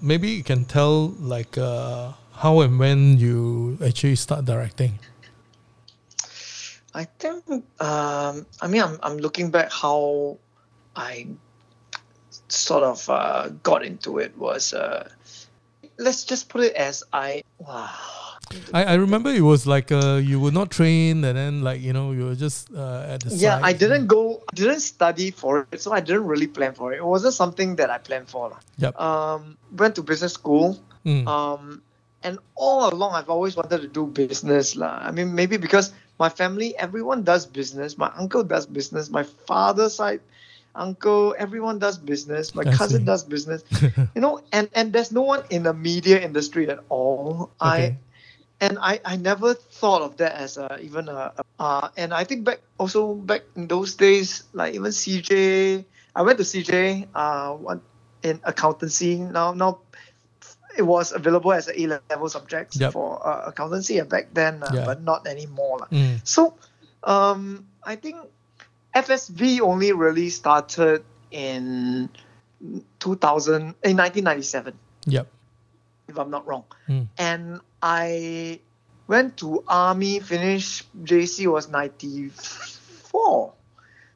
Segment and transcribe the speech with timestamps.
[0.00, 4.98] maybe you can tell like uh, how and when you actually start directing.
[6.94, 7.44] I think
[7.80, 10.38] um, I mean I'm I'm looking back how
[10.96, 11.28] I
[12.48, 15.08] sort of uh, got into it was uh,
[15.98, 18.19] let's just put it as I wow.
[18.72, 21.92] I, I remember it was like uh, you were not trained and then like you
[21.92, 23.60] know you were just uh, at the yeah.
[23.62, 27.04] I didn't go didn't study for it so I didn't really plan for it it
[27.04, 28.56] wasn't something that I planned for.
[28.78, 28.98] Yep.
[29.00, 31.26] um went to business school Mm.
[31.26, 31.80] um
[32.22, 35.00] and all along I've always wanted to do business lah.
[35.00, 39.94] I mean maybe because my family everyone does business my uncle does business my father's
[39.94, 40.20] side
[40.74, 43.06] uncle everyone does business my I cousin see.
[43.06, 43.64] does business
[44.14, 47.96] you know and and there's no one in the media industry at all Okay.
[47.96, 47.96] i
[48.60, 52.24] and I, I never thought of that as a, even a, a- uh, and I
[52.24, 57.52] think back also back in those days like even CJ I went to CJ uh
[57.54, 57.80] one
[58.22, 59.80] in accountancy now now
[60.78, 62.92] it was available as a A level subject Yep.
[62.92, 64.84] for uh, accountancy uh, back then uh, Yeah.
[64.86, 65.88] but not anymore.
[65.90, 66.20] Mm.
[66.24, 66.54] So,
[67.02, 68.16] um, I think
[68.94, 72.08] FSV only really started in
[73.00, 75.26] 2000 in 1997, Yep.
[76.08, 76.64] if I'm not wrong.
[76.88, 77.08] Mm.
[77.18, 78.60] And I
[79.06, 83.52] went to army, finished JC was 94.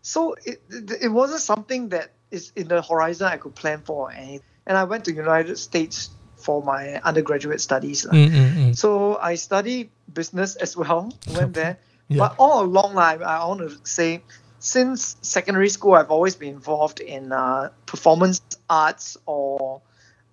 [0.03, 0.61] So it,
[1.03, 4.11] it wasn't something that is in the horizon I could plan for.
[4.12, 8.05] And, and I went to United States for my undergraduate studies.
[8.05, 8.77] Mm, mm, mm.
[8.77, 11.12] So I studied business as well.
[11.35, 12.19] Went there, Yeah.
[12.19, 14.23] but all along, like, I want to say,
[14.59, 19.81] since secondary school, I've always been involved in uh, performance arts or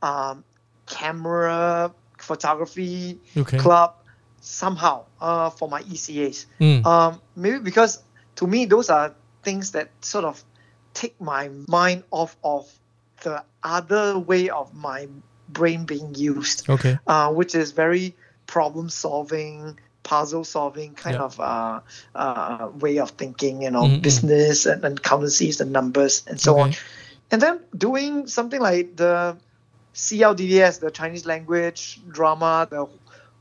[0.02, 0.44] um,
[0.86, 3.58] camera photography Okay.
[3.58, 3.96] club
[4.42, 6.46] somehow uh, for my ECAs.
[6.60, 6.86] Mm.
[6.86, 8.02] Um, maybe because
[8.38, 9.14] to me those are
[9.44, 10.44] things that sort of
[10.94, 12.68] take my mind off of
[13.24, 15.08] the other way of my
[15.48, 16.98] brain being used Okay.
[17.08, 18.16] uh, which is very
[18.48, 21.24] problem solving, puzzle solving kind Yeah.
[21.24, 21.80] of uh,
[22.16, 24.02] uh, way of thinking, you know, Mm, mm.
[24.02, 26.74] business and, and accountancies and numbers and so on.
[27.32, 29.38] And then doing something like the
[29.95, 32.87] CLDDS, the Chinese language drama, the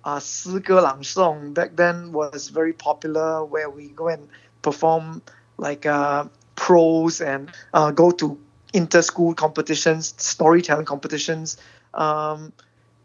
[0.06, 4.28] uh, 诗歌朗诵 back then was very popular where we go and
[4.62, 5.22] perform
[5.58, 6.26] like uh,
[6.56, 8.38] pros and uh, go to
[8.74, 11.58] inter-school competitions, storytelling competitions,
[11.94, 12.52] um,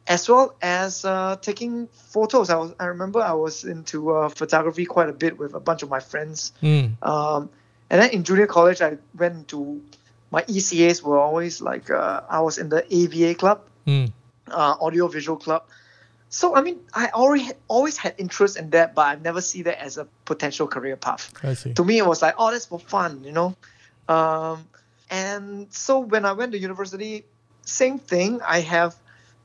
[0.07, 2.51] as well as uh, taking photos.
[2.51, 5.83] I was I remember I was into uh, photography quite a bit with a bunch
[5.83, 6.53] of my friends.
[6.63, 7.03] Mm.
[7.03, 7.51] Um,
[7.89, 9.81] and then in junior college, I went to
[10.32, 14.12] my ECAs were always like uh, I was in the AVA club, Mm.
[14.50, 15.64] uh, audio visual club.
[16.30, 19.80] So I mean, I already always had interest in that, but I never see that
[19.82, 21.74] as a potential career path I see.
[21.74, 23.56] to me it was like oh that's for fun you know
[24.10, 24.68] um,
[25.10, 27.24] and so when i went to university
[27.64, 28.96] same thing i have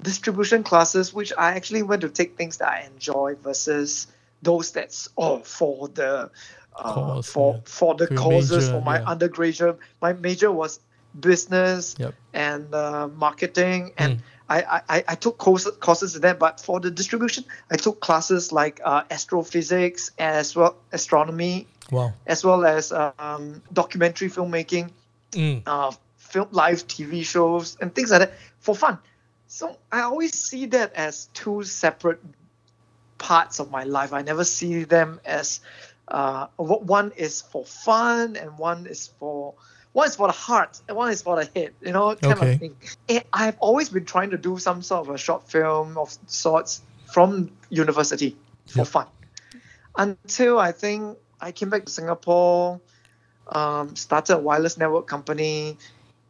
[0.02, 4.06] distribution classes which i actually went to take things that i enjoy versus
[4.42, 6.30] those that's oh for the
[6.76, 7.60] uh, for yeah.
[7.64, 9.06] for the For courses major, for my yeah.
[9.06, 10.80] undergraduate my major was
[11.18, 12.14] business Yep.
[12.32, 14.22] and uh, marketing and Mm.
[14.52, 18.50] I, I, I took courses, courses in that, but for the distribution, I took classes
[18.50, 22.14] like uh, astrophysics as well astronomy, Wow.
[22.26, 24.90] as well as um, documentary filmmaking,
[25.30, 25.62] Mm.
[25.66, 28.98] uh, film live TV shows, and things like that for fun.
[29.46, 32.18] So I always see that as two separate
[33.18, 34.12] parts of my life.
[34.12, 35.60] I never see them as
[36.10, 39.54] uh, one is for fun and one is for
[39.92, 41.74] one is for the heart and one is for the head.
[41.80, 42.52] You know, kind Okay.
[42.52, 42.76] of thing.
[43.08, 46.82] Eh, I've always been trying to do some sort of a short film of sorts
[47.12, 48.36] from university
[48.68, 48.86] for Yep.
[48.86, 49.06] fun
[49.96, 52.80] until I think I came back to Singapore,
[53.48, 55.78] um, started a wireless network company,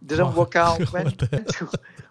[0.05, 1.69] didn't work out, went, went to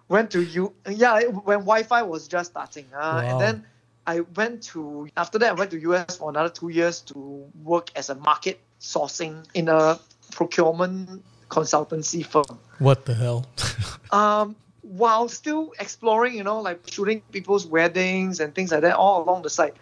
[0.08, 3.30] went to you yeah when Wi-Fi was just starting, uh, Wow.
[3.30, 3.66] and then
[4.06, 7.92] I went to after that I went to US for another two years to work
[7.96, 10.00] as a market sourcing in a
[10.32, 13.46] procurement consultancy firm What the hell?
[14.12, 19.24] um, while still exploring, you know, like shooting people's weddings and things like that all
[19.24, 19.74] along the side.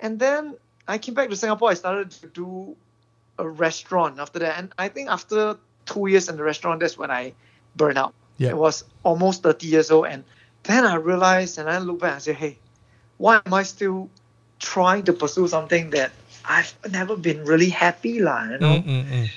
[0.00, 0.56] And then
[0.86, 1.70] I came back to Singapore.
[1.70, 2.76] I started to do
[3.38, 4.58] a restaurant after that.
[4.58, 5.56] And I think after
[5.86, 7.32] two years in the restaurant, that's when I
[7.76, 8.14] burned out.
[8.38, 8.50] Yeah.
[8.50, 10.06] It was almost 30 years old.
[10.06, 10.24] And
[10.64, 12.58] then I realized and I look back and say, hey,
[13.20, 14.08] why am I still
[14.58, 16.10] trying to pursue something that
[16.42, 18.80] I've never been really happy, lah, you know?
[18.80, 19.28] Mm, mm, mm.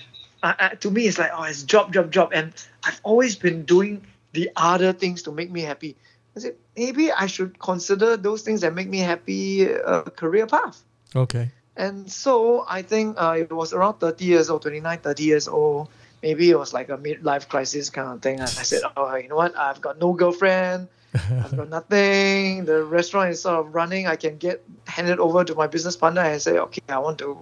[0.42, 2.52] uh, uh, to me it's like oh it's job job job and
[2.84, 5.96] i've always been doing the other things to make me happy
[6.36, 10.84] i said maybe i should consider those things that make me happy a career path
[11.16, 11.52] Okay.
[11.78, 15.88] and so i think uh, it was around 30 years old 29 30 years old
[16.22, 19.30] maybe it was like a midlife crisis kind of thing and i said oh you
[19.30, 22.66] know what i've got no girlfriend I've got nothing.
[22.66, 24.08] The restaurant is sort of running.
[24.08, 27.38] I can get handed over to my business partner and say, okay, I want to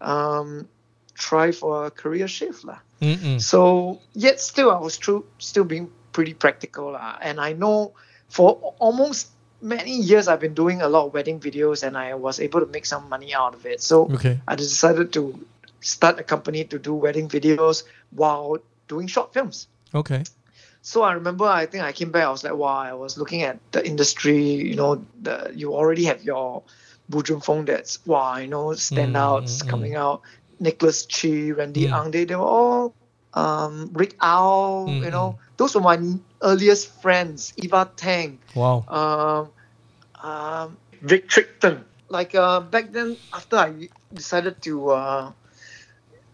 [0.00, 0.68] um,
[1.14, 2.64] try for a career shift.
[2.64, 2.78] lah.
[3.00, 3.40] Mm-mm.
[3.40, 6.92] So yet still I was true, still being pretty practical.
[6.92, 7.16] lah.
[7.20, 7.92] And I know
[8.28, 9.28] for almost
[9.62, 12.66] many years I've been doing a lot of wedding videos and I was able to
[12.66, 13.80] make some money out of it.
[13.80, 14.40] So Okay.
[14.46, 15.40] I decided to
[15.80, 18.58] start a company to do wedding videos while
[18.88, 19.68] doing short films.
[19.94, 20.24] Okay.
[20.84, 22.24] So I remember, I think I came back.
[22.24, 22.76] I was like, wow.
[22.76, 24.52] I was looking at the industry.
[24.68, 26.62] You know, the you already have your
[27.08, 28.36] Bu Feng that's wow.
[28.36, 30.20] You know, standouts Mm, mm, coming out.
[30.60, 31.92] Nicholas Chee, Randy Mm.
[31.96, 32.94] Ang, they they were all
[33.32, 34.84] um, Rick Au.
[34.86, 35.96] Mm, You know, those were my
[36.42, 37.54] earliest friends.
[37.56, 38.84] Eva Tang, Wow.
[38.86, 39.42] um,
[40.20, 41.80] um, Victric Thng.
[42.10, 45.32] Like uh, back then, after I decided to uh,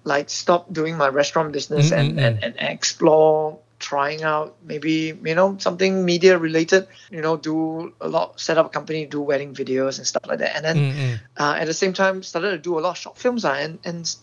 [0.05, 5.57] like stop doing my restaurant business and, and, and explore trying out maybe you know
[5.59, 9.99] something media related you know do a lot set up a company do wedding videos
[9.99, 11.21] and stuff like that and then Mm-mm.
[11.39, 13.79] uh, at the same time started to do a lot of short films uh, and
[13.85, 14.15] and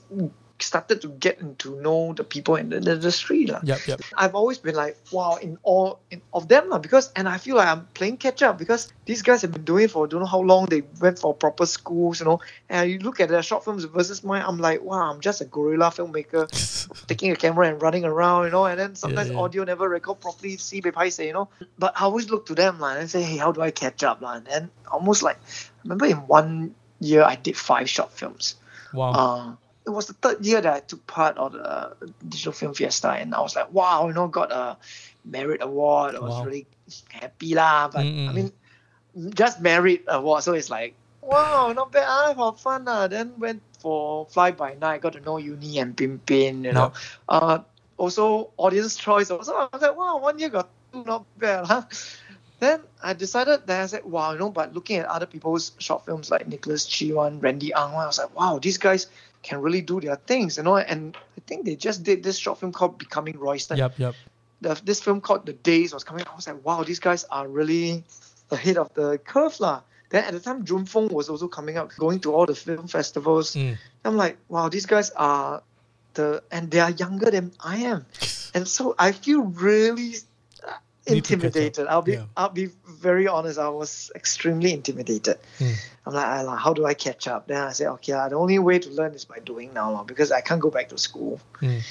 [0.59, 3.45] started to get into know the people in the industry.
[3.45, 3.87] Yep.
[3.87, 4.01] Yep.
[4.17, 7.55] I've always been like, wow, in all in, of them lah, because and I feel
[7.55, 10.25] like I'm playing catch up because these guys have been doing it for don't know
[10.25, 10.65] how long.
[10.65, 12.39] They went for proper schools, you know.
[12.69, 15.45] And you look at their short films versus mine, I'm like, wow, I'm just a
[15.45, 16.47] gorilla filmmaker
[17.07, 18.65] taking a camera and running around, you know.
[18.65, 19.37] And then sometimes yeah.
[19.37, 21.49] audio never record properly, see say, you know.
[21.77, 24.21] But I always look to them lah and say, hey, how do I catch up
[24.21, 24.41] lah?
[24.49, 28.55] And almost like, I remember in one year I did five short films.
[28.93, 29.11] Wow.
[29.11, 31.95] Uh, it was the third year that I took part of the
[32.27, 34.77] Digital Film Fiesta, and I was like, wow, you know, got a
[35.23, 36.15] merit award.
[36.15, 36.45] I was Wow.
[36.45, 36.67] really
[37.09, 37.87] happy lah.
[37.87, 38.27] But Mm-mm.
[38.27, 38.51] I mean,
[39.33, 40.93] just merit award, so it's like,
[41.23, 42.05] wow, not bad.
[42.07, 43.07] Ah, for fun lah.
[43.07, 46.91] Then went for Fly by Night, got to know Uni and Pimpin, you know.
[47.29, 47.59] Uh,
[47.97, 49.31] also audience choice.
[49.31, 51.83] Also, I was like, wow, one year got two, not bad, huh?
[52.59, 56.05] Then I decided that I said, wow, you know, but looking at other people's short
[56.05, 59.07] films like Nicholas Chee one, Randy Ang one, I was like, wow, these guys
[59.47, 60.77] can really do their things, you know.
[60.77, 63.77] And I think they just did this short film called Becoming Royston.
[63.77, 63.93] Yep.
[63.97, 64.15] Yep.
[64.59, 66.25] The, this film called The Days was coming.
[66.27, 68.03] I was like, wow, these guys are really
[68.51, 69.81] ahead of the curve, lah.
[70.09, 72.87] Then at the time, Jun Feng was also coming up, going to all the film
[72.87, 73.55] festivals.
[73.55, 73.77] Mm.
[74.03, 75.63] I'm like, wow, these guys are
[76.13, 78.05] the, and they are younger than I am,
[78.53, 80.15] and so I feel really
[80.65, 80.96] uh, Need to catch up.
[81.07, 81.87] Intimidated.
[81.87, 82.25] I'll be, Yeah.
[82.35, 83.59] I'll be very honest.
[83.59, 85.37] I was extremely intimidated.
[85.59, 85.75] Mm.
[86.05, 87.47] I'm like, like, how do I catch up?
[87.47, 90.41] Then I said, okay, the only way to learn is by doing now, because I
[90.41, 91.39] can't go back to school.
[91.61, 91.81] Mm.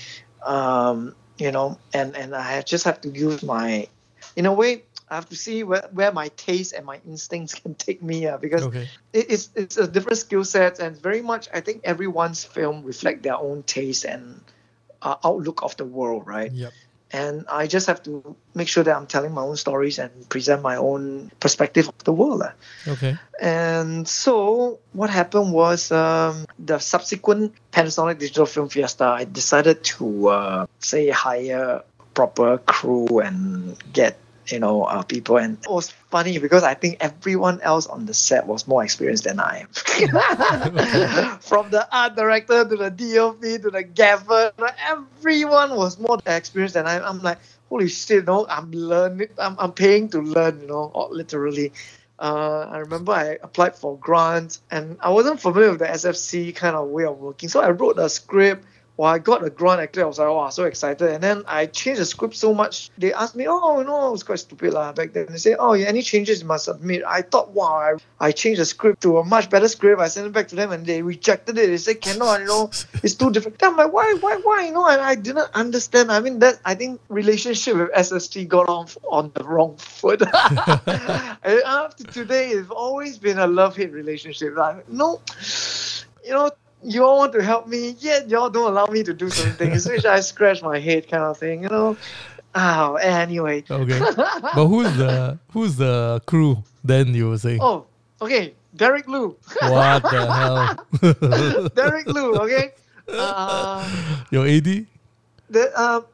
[0.47, 3.89] Um, you know, and and I just have to use my,
[4.37, 7.75] in a way, I have to see where, where my taste and my instincts can
[7.75, 8.27] take me.
[8.27, 8.89] Uh, because Okay.
[9.13, 13.23] it, it's it's a different skill set and very much I think everyone's film reflect
[13.23, 14.41] their own taste and
[15.03, 16.51] uh, outlook of the world, right?
[16.51, 16.73] Yep.
[17.13, 20.63] And I just have to make sure that I'm telling my own stories and present
[20.63, 22.43] my own perspective of the world.
[22.87, 23.17] Okay.
[23.41, 30.29] And so what happened was um, the subsequent Panasonic Digital Film Fiesta, I decided to
[30.29, 31.83] uh, say hire
[32.15, 34.19] proper crew and get
[34.49, 38.15] you know uh, people and it was funny because I think everyone else on the
[38.15, 39.69] set was more experienced than I am.
[41.41, 44.53] From the art director to the DOP to the gaffer,
[44.87, 47.05] everyone was more experienced than I am.
[47.05, 47.39] I'm like,
[47.69, 51.73] holy shit, you no, I'm learning, I'm, I'm paying to learn, you know, literally.
[52.19, 56.75] Uh, I remember I applied for grants and I wasn't familiar with the SFC kind
[56.75, 57.51] of way of working.
[57.51, 58.65] So I wrote a script.
[58.97, 61.11] While I got a grant, actually, I was like, oh, wow, so excited.
[61.11, 62.91] And then I changed the script so much.
[62.97, 65.27] They asked me, oh, know, it was quite stupid lah back then.
[65.29, 67.03] They say, oh, yeah, any changes you must submit.
[67.07, 70.01] I thought, wow, I, I changed the script to a much better script.
[70.01, 71.67] I sent it back to them and they rejected it.
[71.69, 72.71] They said, cannot, you know,
[73.03, 73.63] it's too different.
[73.63, 74.67] I'm like, why, why, why?
[74.67, 76.11] You know, and I didn't understand.
[76.11, 80.23] I mean, that I think relationship with SST got off on the wrong foot.
[81.47, 84.57] After today, it's always been a love-hate relationship.
[84.57, 85.21] Like, no,
[86.25, 86.51] you know,
[86.83, 89.87] you all want to help me, yet y'all don't allow me to do some things,
[89.89, 91.97] which I scratch my head kind of thing, you know.
[92.55, 93.65] Oh, anyway.
[93.71, 93.99] Okay.
[94.17, 96.63] but who's the who's the crew?
[96.85, 97.59] Then you were saying.
[97.61, 97.87] Oh,
[98.23, 98.55] okay.
[98.75, 99.37] Derek Liu.
[99.61, 100.27] What the
[101.13, 101.69] hell?
[101.75, 102.73] Derek Liu, okay?
[103.09, 103.89] Uh,
[104.33, 104.65] Your AD?
[105.49, 106.05] the, um,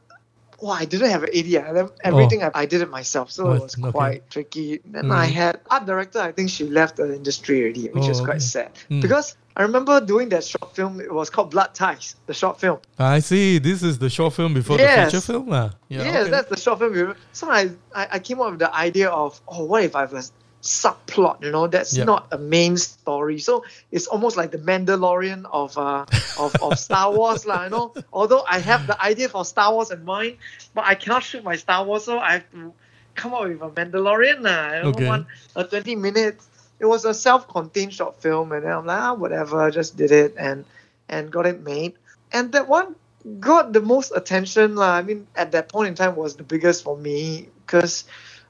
[0.61, 1.55] well, I didn't have an AD.
[1.65, 3.91] I left- Everything I, I did it myself, so Oh, it was okay.
[3.91, 4.79] quite tricky.
[4.85, 5.11] Then Mm.
[5.11, 6.19] I had art director.
[6.19, 8.25] I think she left the industry already, which Oh, is okay.
[8.25, 9.01] quite sad Mm.
[9.01, 10.99] because I remember doing that short film.
[10.99, 12.79] It was called Blood Ties, the short film.
[12.97, 13.59] I see.
[13.59, 15.11] This is the short film before Yes.
[15.11, 15.47] the feature film.
[15.49, 15.71] lah.
[15.89, 16.03] Yeah.
[16.03, 16.31] yes, okay.
[16.31, 17.15] that's the short film.
[17.33, 20.13] So I, I, I came up with the idea of, oh, what if I have
[20.13, 20.23] a
[20.63, 21.43] subplot?
[21.43, 23.37] You know, that's not a main story.
[23.39, 26.05] So it's almost like the Mandalorian of uh
[26.39, 27.65] of, of Star Wars, lah.
[27.65, 30.37] You know, although I have the idea for Star Wars in mind,
[30.73, 32.73] but I cannot shoot my Star Wars, so I have to
[33.15, 34.47] come up with a Mandalorian.
[34.49, 35.05] I Okay.
[35.05, 36.47] want a 20 minutes.
[36.79, 40.11] It was a self-contained short film, and then I'm like, ah, whatever, I just did
[40.11, 40.65] it and
[41.07, 41.93] and got it made.
[42.31, 42.95] And that one
[43.39, 44.75] got the most attention.
[44.75, 44.93] lah.
[44.95, 48.05] I mean, at that point in time was the biggest for me because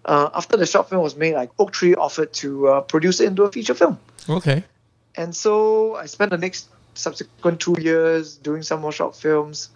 [0.06, 3.44] uh, after the short film was made, like Oak3 offered to uh, produce it into
[3.44, 4.00] a feature film.
[4.27, 4.63] Okay.
[5.15, 9.70] And so I spent the next subsequent two years doing some more short films,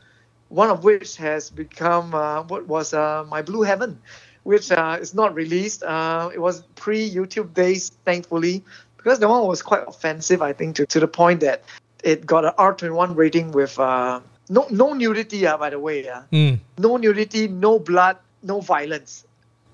[0.49, 3.99] one of which has become uh, what was uh, My Blue Heaven,
[4.47, 5.83] which uh, is not released.
[5.83, 8.63] Uh, it was pre YouTube days, thankfully,
[8.95, 11.63] because the one was quite offensive, I think, to, to the point that
[12.01, 16.07] it got an R21 rating with uh, no, no nudity, uh, by the way.
[16.07, 16.59] Uh, Mm.
[16.77, 19.25] no nudity, no blood, no violence.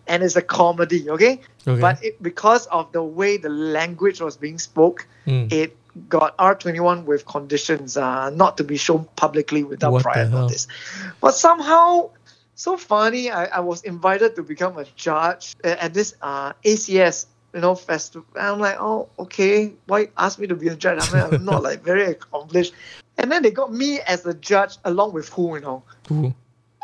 [0.08, 1.40] And it's a comedy, okay?
[1.68, 1.80] Okay.
[1.80, 5.54] But it, because of the way the language was being spoke, Mm.
[5.54, 5.78] it
[6.10, 10.68] got R21 with conditions uh, not to be shown publicly without What prior notice.
[11.22, 12.10] But somehow,
[12.56, 13.30] so funny.
[13.32, 18.28] I, I was invited to become a judge at, this uh, ACS, you know, festival.
[18.36, 19.74] And I'm like, oh, okay.
[19.88, 21.00] Why ask me to be a judge?
[21.02, 22.74] I mean, I'm not like very accomplished.
[23.18, 25.84] And then they got me as a judge along with who, you know?
[26.10, 26.34] Who?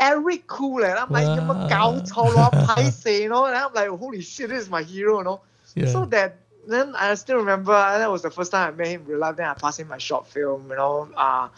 [0.02, 0.84] Eric Khoo.
[0.84, 1.28] And I'm like,
[3.22, 3.46] you know?
[3.46, 5.42] And I'm like, holy shit, this is my hero, you know?
[5.76, 5.88] Yeah.
[5.88, 9.08] So that then I still remember that was the first time I met him in
[9.08, 9.36] real life.
[9.36, 11.10] Then I passed him my short film, you know.
[11.16, 11.50] Uh,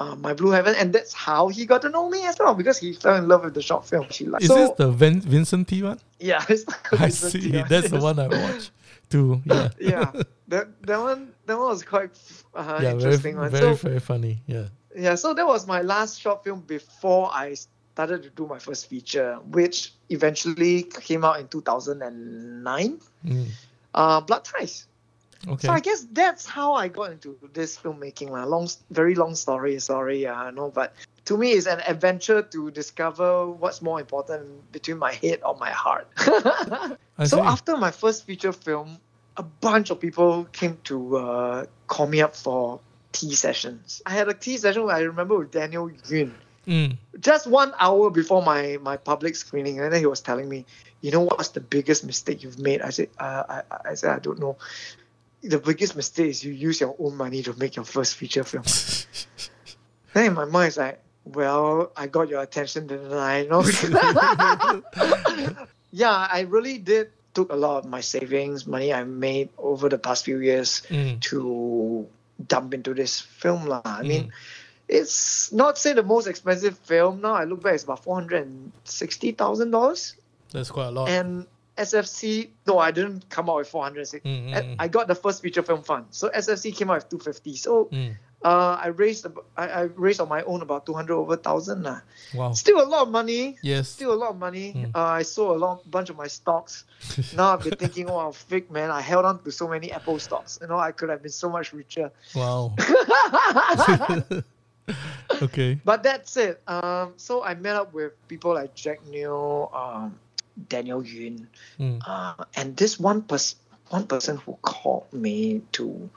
[0.00, 2.78] uh, my Blue Heaven, and that's how he got to know me as well because
[2.78, 4.06] he fell in love with the short film.
[4.10, 4.42] She liked.
[4.42, 6.00] Is so this the Vin- Vincent T one?
[6.18, 7.50] yeah, it's I the- see.
[7.50, 8.70] yeah, That's the one I watched
[9.10, 9.42] too.
[9.44, 9.68] Yeah.
[9.78, 10.10] yeah,
[10.48, 12.10] that that one that one was quite
[12.54, 12.78] uh, yeah.
[12.80, 13.50] Very, interesting one.
[13.50, 14.42] very, so very funny.
[14.46, 14.66] Yeah.
[14.96, 17.54] yeah, so that was my last short film before I
[17.92, 23.00] started to do my first feature, which eventually came out in 2009.
[23.26, 23.46] Mm.
[23.92, 24.86] Uh, Blood Ties.
[25.48, 25.68] Okay.
[25.68, 28.30] So I guess that's how I got into this filmmaking.
[28.30, 28.44] lah.
[28.44, 29.78] Long, very long story.
[29.78, 30.94] Sorry, uh, know, but
[31.26, 35.70] to me, it's an adventure to discover what's more important between my head or my
[35.70, 36.08] heart.
[37.26, 38.98] So after my first feature film,
[39.36, 42.80] a bunch of people came to uh, call me up for
[43.12, 44.00] tea sessions.
[44.06, 46.34] I had a tea session I remember with Daniel Yun
[46.66, 46.98] Mm.
[47.18, 50.66] just one hour before my my public screening, and then he was telling me,
[51.00, 54.18] "You know what's the biggest mistake you've made?" I said, uh, I, I said, I
[54.18, 54.58] don't know.
[55.42, 58.64] The biggest mistake is you use your own money to make your first feature film.
[60.12, 63.42] then in my mind, it's like, well, I got your attention, didn't I?
[63.42, 63.62] You know?
[65.92, 69.98] yeah, I really did took a lot of my savings, money I made over the
[69.98, 71.20] past few years Mm.
[71.30, 72.06] to
[72.44, 73.66] dump into this film.
[73.66, 73.82] lah.
[73.84, 74.30] I mean, Mm.
[74.88, 77.34] it's not say the most expensive film now.
[77.34, 80.16] I look back, it's about four hundred and sixty thousand dollars.
[80.52, 81.08] That's quite a lot.
[81.08, 81.46] And
[81.80, 84.06] SFC, no, I didn't come out with four hundred.
[84.06, 84.76] Mm.
[84.78, 87.56] I got the first feature film fund, so SFC came out with two fifty.
[87.56, 88.14] So Mm.
[88.44, 91.82] uh, I raised, I, I raised on my own about two hundred over thousand.
[91.88, 92.00] lah.
[92.34, 92.52] Wow.
[92.52, 93.56] Still a lot of money.
[93.62, 93.88] Yes.
[93.88, 94.72] Still a lot of money.
[94.76, 94.92] Mm.
[94.94, 96.84] Uh, I sold a lot, bunch of my stocks.
[97.36, 98.90] now I've been thinking, oh, I'm fake man.
[98.90, 100.58] I held on to so many Apple stocks.
[100.60, 102.12] You know, I could have been so much richer.
[102.34, 102.76] Wow.
[105.42, 105.78] okay.
[105.84, 106.60] But that's it.
[106.66, 110.18] Um, so I met up with people like Jack Neo, um,
[110.68, 111.48] Daniel Yun,
[111.78, 112.00] Mm.
[112.06, 116.10] uh, and this one person, one person who called me to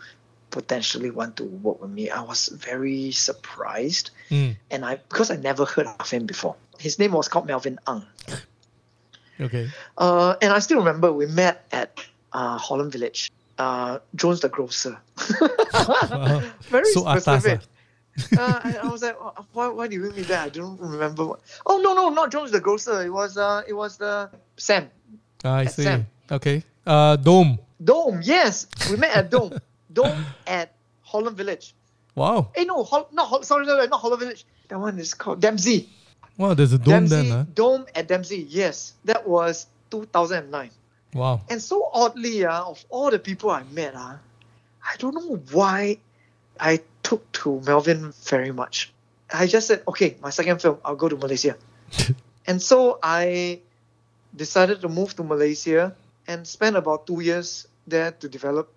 [0.52, 2.10] potentially want to work with me.
[2.10, 4.58] I was very surprised, Mm.
[4.70, 6.56] and I because I never heard of him before.
[6.78, 8.04] His name was called Melvin Ang,
[9.40, 9.70] Okay.
[9.98, 11.98] uh, and I still remember we met at
[12.34, 13.32] uh, Holland Village.
[13.58, 14.98] Uh, Jones the grocer.
[16.74, 17.62] Very So atas specific.
[17.62, 17.73] ah.
[18.38, 20.40] uh, and I was like, "Oh, why, why do you bring me there?
[20.40, 21.26] I don't remember.
[21.26, 21.42] What...
[21.66, 23.02] Oh no, no, not Jones the grocer.
[23.04, 24.90] It was uh, it was the Sam
[25.44, 25.84] Ah, I see.
[25.84, 26.06] Sam.
[26.32, 26.64] Okay.
[26.86, 27.60] Uh, Dome.
[27.84, 28.22] Dome.
[28.24, 29.60] Yes, we met at Dome.
[29.94, 31.74] Dome at Holland Village.
[32.16, 32.50] Wow.
[32.56, 34.46] Hey, no, Hol- not Hol- sorry, sorry, not Holland Village.
[34.70, 35.90] That one is called Dempsey.
[36.38, 37.46] Wow, there's a dome Dempsey then, huh?
[37.54, 38.48] Dome at Dempsey.
[38.50, 40.72] Yes, that was 2009.
[41.14, 41.42] Wow.
[41.50, 44.16] And so oddly, uh, of all the people I met, uh,
[44.84, 45.98] I don't know why
[46.60, 46.82] I
[47.14, 48.90] took to Melvin very much.
[49.30, 51.54] I just said, okay, my second film, I'll go to Malaysia.
[52.50, 53.62] and so I
[54.34, 55.94] decided to move to Malaysia
[56.26, 58.74] and spend about two years there to develop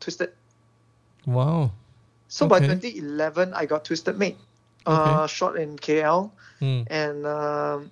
[0.00, 0.32] Twisted.
[1.26, 1.72] Wow.
[2.28, 4.36] So by 2011, I got Twisted Made,
[4.86, 6.90] uh, shot in KL Mm.
[6.90, 7.90] and um,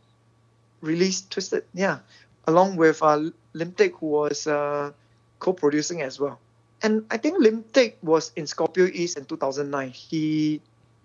[0.82, 2.02] released Twisted, yeah,
[2.50, 4.90] along with uh, Lim Teck, who was uh,
[5.38, 6.40] co-producing as well.
[6.82, 9.90] And I think Lim Teck was in Scorpio East in 2009.
[9.90, 10.60] He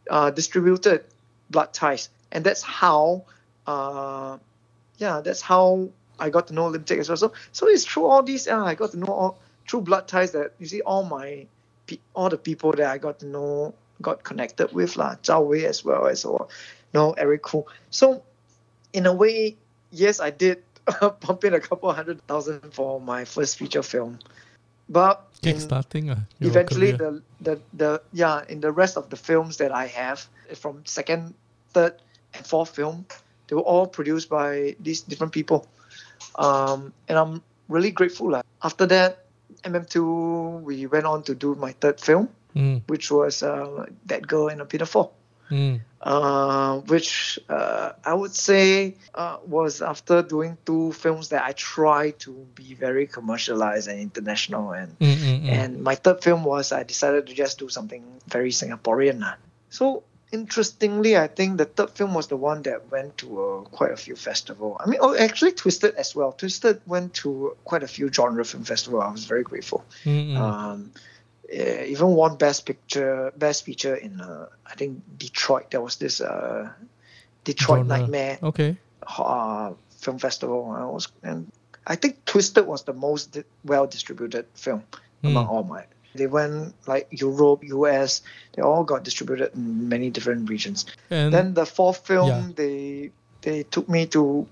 [0.09, 1.05] uh, distributed
[1.49, 3.23] Blood Ties, and that's how,
[3.67, 4.37] uh,
[4.97, 7.17] yeah, that's how I got to know Lim Teck as well.
[7.17, 10.31] So, so it's through all these, uh, I got to know all through Blood Ties
[10.31, 11.47] that you see all my,
[12.13, 15.85] all the people that I got to know, got connected with, lah, Zhao Wei as
[15.85, 16.47] well as, or,
[16.93, 17.65] you know, Eric Khoo.
[17.89, 18.23] So
[18.93, 19.55] in a way,
[19.91, 20.63] yes, I did
[21.19, 24.19] pump in a couple hundred thousand for my first feature film.
[24.89, 26.11] But Kickstarting.
[26.11, 27.21] Uh, eventually career.
[27.41, 31.33] the, the the yeah in the rest of the films that i have from second
[31.73, 31.97] third
[32.33, 33.05] and fourth film
[33.47, 35.65] they were all produced by these different people
[36.37, 38.41] um, and i'm really grateful lah.
[38.61, 39.25] after that
[39.65, 44.49] mm2 we went on to do my third film Mm, which was uh, that girl
[44.49, 45.09] in a pinafore
[45.51, 51.51] mm, uh, which uh, I would say uh, was after doing two films that I
[51.51, 55.49] tried to be very commercialized and international and mm, mm, mm.
[55.49, 59.35] and my third film was I decided to just do something very Singaporean.
[59.69, 63.91] So interestingly, I think the third film was the one that went to uh, quite
[63.91, 64.77] a few festivals.
[64.79, 66.31] I mean, oh, actually Twisted as well.
[66.31, 69.01] Twisted went to quite a few genre film festival.
[69.01, 69.83] I was very grateful.
[70.05, 70.37] Mm, mm.
[70.37, 70.91] Um,
[71.51, 75.71] even won best picture, best feature in uh, I think Detroit.
[75.71, 76.71] There was this uh,
[77.43, 77.85] Detroit.
[77.85, 78.77] Nightmare okay.
[79.17, 80.71] uh, film festival.
[80.71, 81.51] I was, and
[81.85, 84.83] I think Twisted was the most well distributed film
[85.23, 85.49] among Mm.
[85.49, 85.85] all my.
[86.13, 88.21] They went like Europe, US.
[88.53, 90.85] They all got distributed in many different regions.
[91.09, 92.49] And then the fourth film, yeah.
[92.55, 94.47] they they took me to.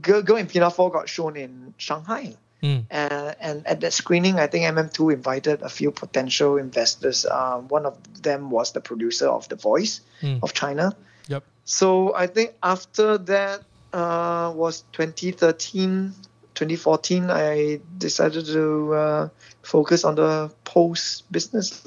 [0.00, 2.36] Girl, Girl in Pinafore got shown in Shanghai.
[2.62, 7.26] Mm, Uh, and at that screening, I think MM2 invited a few potential investors.
[7.26, 10.42] Um, one of them was the producer of The Voice mm.
[10.42, 10.96] of China.
[11.28, 11.44] Yep.
[11.64, 13.62] So I think after that
[13.92, 16.12] uh, was 2013,
[16.54, 19.28] 2014, I decided to uh,
[19.62, 21.86] focus on the post business.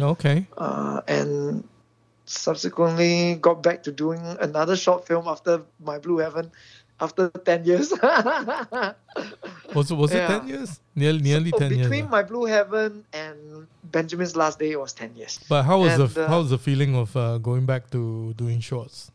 [0.00, 0.46] Okay.
[0.56, 1.64] Uh, and
[2.24, 6.50] subsequently got back to doing another short film after My Blue Heaven
[7.00, 7.92] after 10 years.
[9.74, 10.80] Was it was it ten years?
[10.94, 11.88] Nearly nearly So ten years.
[11.88, 12.10] between ah.
[12.10, 15.40] My Blue Heaven and Benjamin's Last Day, it was 10 years.
[15.48, 18.34] But how was and, the uh, how was the feeling of uh, going back to
[18.34, 19.10] doing shorts?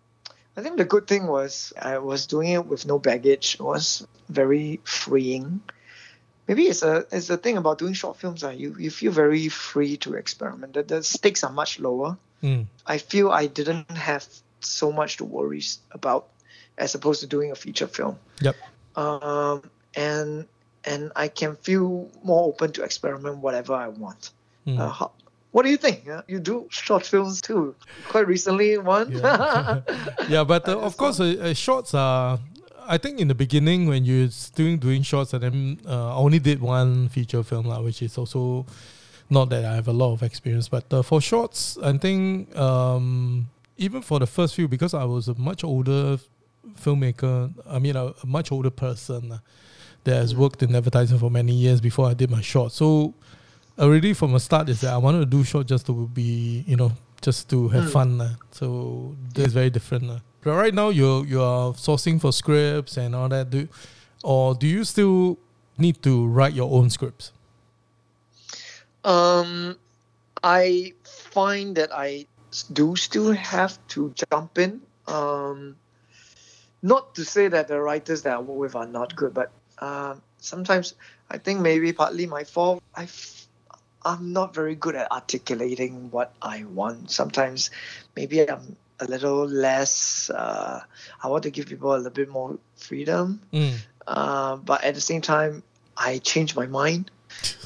[0.55, 3.55] I think the good thing was I was doing it with no baggage.
[3.55, 5.61] It was very freeing.
[6.47, 8.43] Maybe it's a it's the thing about doing short films.
[8.43, 10.73] Uh, you you feel very free to experiment.
[10.73, 12.17] The, the stakes are much lower.
[12.43, 14.25] Mm, I feel I didn't have
[14.59, 16.27] so much to worry about
[16.77, 18.17] as opposed to doing a feature film.
[18.41, 18.55] Yep.
[18.95, 19.63] Um,
[19.95, 20.47] and
[20.85, 24.31] and I can feel more open to experiment whatever I want.
[24.67, 24.77] mm.
[24.77, 25.11] Uh, how,
[25.51, 26.09] what do you think?
[26.09, 27.75] Uh, you do short films too.
[28.09, 29.11] Quite recently, one.
[29.11, 29.81] Yeah.
[30.27, 32.39] yeah, but uh, of course, uh, uh, shorts are.
[32.85, 36.39] I think in the beginning when you're doing doing shorts, and then uh, I only
[36.39, 38.65] did one feature film, lah, which is also
[39.29, 40.67] not that I have a lot of experience.
[40.67, 45.29] But uh, for shorts, I think um, even for the first few, because I was
[45.29, 46.17] a much older
[46.81, 47.53] filmmaker.
[47.69, 49.37] I mean, a, a much older person uh,
[50.03, 52.71] that has worked in advertising for many years before I did my short.
[52.71, 53.13] So
[53.79, 56.75] already from the start is that I wanted to do short just to be, you
[56.75, 57.91] know, just to have Mm.
[57.91, 58.37] fun.
[58.51, 60.21] So that's very different.
[60.43, 63.49] But right now you're you are sourcing for scripts and all that.
[63.49, 63.67] Do
[64.23, 65.37] or do you still
[65.77, 67.31] need to write your own scripts?
[69.03, 69.77] Um,
[70.43, 72.25] I find that I
[72.71, 74.81] do still have to jump in.
[75.07, 75.75] Um,
[76.81, 79.51] not to say that the writers that I work with are not good, but
[79.83, 80.95] um, sometimes
[81.29, 82.81] I think maybe partly my fault.
[82.95, 83.47] I f-
[84.05, 87.11] I'm not very good at articulating what I want.
[87.11, 87.71] Sometimes
[88.15, 90.29] maybe I'm a little less.
[90.29, 90.79] Uh,
[91.23, 93.75] I want to give people a little bit more freedom, Mm.
[94.07, 95.63] uh, but at the same time,
[95.95, 97.11] I change my mind.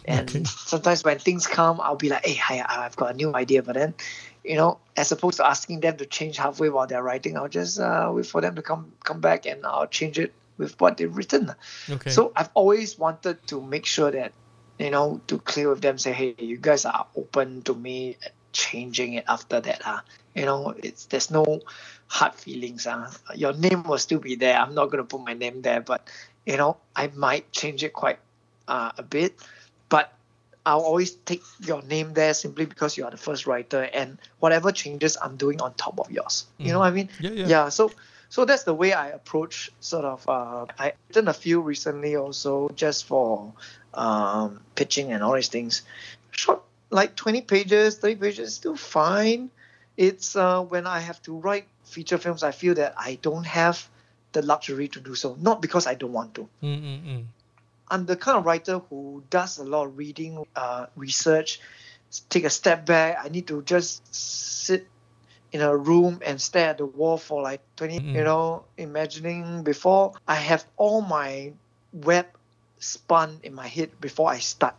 [0.08, 0.44] And Okay.
[0.46, 3.60] sometimes when things come, I'll be like, hey, hi, I've got a new idea.
[3.62, 3.94] But then,
[4.40, 7.76] you know, as opposed to asking them to change halfway while they're writing, I'll just
[7.78, 11.16] uh, wait for them to come come back and I'll change it with what they've
[11.16, 11.54] written.
[11.90, 12.10] Okay.
[12.10, 14.32] So I've always wanted to make sure that,
[14.80, 18.18] you know, to clear with them, say, hey, you guys are open to me
[18.54, 19.82] changing it after that.
[19.86, 20.00] Uh.
[20.36, 21.62] You know, it's there's no
[22.08, 22.86] hard feelings.
[22.86, 23.12] Uh.
[23.36, 24.58] Your name will still be there.
[24.58, 26.08] I'm not going to put my name there, but,
[26.46, 28.20] you know, I might change it quite
[28.68, 29.36] uh, a bit.
[29.90, 30.14] But
[30.66, 34.72] I'll always take your name there simply because you are the first writer and whatever
[34.74, 36.46] changes I'm doing on top of yours.
[36.58, 36.80] You know Mhm.
[36.80, 37.10] what I mean?
[37.22, 37.48] yeah, yeah.
[37.48, 37.90] yeah so
[38.30, 42.70] so that's the way i approach sort of uh, i written a few recently also
[42.76, 43.54] just for
[43.94, 45.82] um, pitching and all these things
[46.32, 49.50] short like 20 pages 30 pages still fine
[49.98, 53.90] it's uh, when i have to write feature films i feel that i don't have
[54.34, 57.24] the luxury to do so not because i don't want to Mm, mm, mm.
[57.90, 61.62] I'm the kind of writer who does a lot of reading, uh, research,
[62.30, 63.18] take a step back.
[63.24, 64.88] I need to just sit
[65.52, 68.16] in a room and stare at the wall for like 20, Mm.
[68.16, 71.54] you know, imagining before I have all my
[71.94, 72.26] web
[72.80, 74.76] spun in my head before I start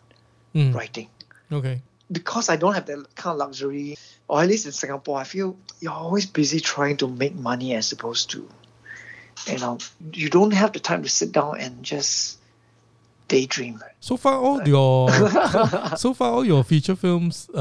[0.55, 0.75] Mm.
[0.75, 1.09] writing.
[1.51, 1.81] Okay.
[2.11, 5.57] Because I don't have that kind of luxury, or at least in Singapore, I feel
[5.81, 8.49] you're always busy trying to make money as opposed to
[9.47, 9.79] you know,
[10.13, 12.38] you don't have the time to sit down and just
[13.29, 13.81] daydream.
[14.01, 15.11] So far, all your
[15.97, 17.61] so far all your feature films uh,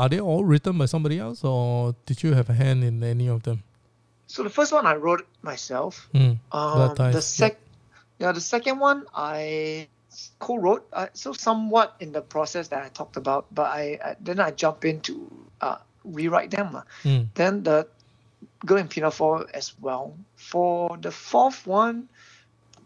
[0.00, 3.28] are they all written by somebody else, or did you have a hand in any
[3.28, 3.62] of them?
[4.26, 6.08] So the first one I wrote myself.
[6.14, 7.58] Mm, Um, the sec,
[8.18, 8.32] yeah.
[8.32, 9.88] the second one I
[10.38, 10.86] co-wrote.
[10.92, 14.50] Uh, so somewhat in the process that I talked about, but I, I then I
[14.50, 15.28] jump in to
[15.60, 16.80] uh, rewrite them.
[17.04, 17.86] Mm, Then the
[18.64, 20.14] Girl in Pinafore as well.
[20.36, 22.08] For the fourth one,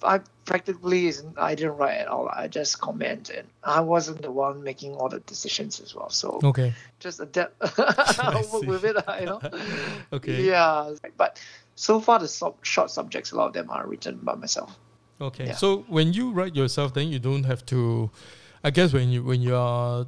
[0.03, 1.39] I practically isn't.
[1.39, 2.29] I didn't write at all.
[2.29, 3.47] I just commented.
[3.63, 6.11] I wasn't the one making all the decisions as well.
[6.11, 6.75] So okay.
[7.01, 8.97] just adapt, work with it.
[9.21, 9.41] You know.
[10.13, 10.45] Okay.
[10.45, 11.41] Yeah, but
[11.75, 14.79] so far the sub- short subjects, a lot of them are written by myself.
[15.21, 15.47] Okay.
[15.47, 15.55] Yeah.
[15.55, 18.11] So when you write yourself, then you don't have to.
[18.63, 20.07] I guess when you when you are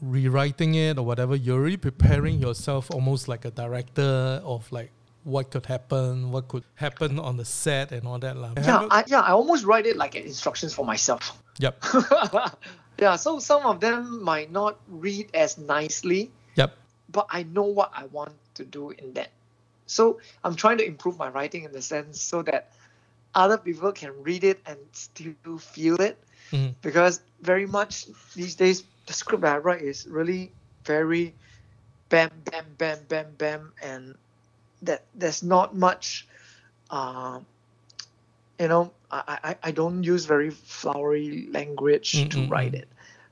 [0.00, 4.90] rewriting it or whatever, you're already preparing yourself almost like a director of like
[5.26, 8.36] what could happen, what could happen on the set and all that.
[8.38, 8.54] lah.
[8.62, 11.34] Yeah, I, yeah, I almost write it like instructions for myself.
[11.58, 11.82] yep.
[13.02, 16.78] yeah, so some of them might not read as nicely, Yep.
[17.10, 19.34] but I know what I want to do in that.
[19.90, 22.70] So I'm trying to improve my writing in the sense so that
[23.34, 26.22] other people can read it and still feel it.
[26.54, 26.74] Mhm.
[26.86, 28.06] Because very much
[28.38, 30.52] these days, the script that I write is really
[30.86, 31.34] very
[32.14, 34.14] bam, bam, bam, bam, bam, and
[34.82, 36.26] that there's not much,
[36.90, 37.40] uh,
[38.58, 42.80] you know, I, I, I don't use very flowery language Mm, to mm, write mm.
[42.80, 42.88] it.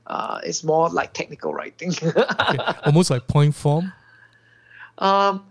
[0.07, 1.93] Uh, it's more like technical writing.
[2.05, 2.59] Okay.
[2.85, 3.91] Almost like point form.
[4.97, 5.45] um,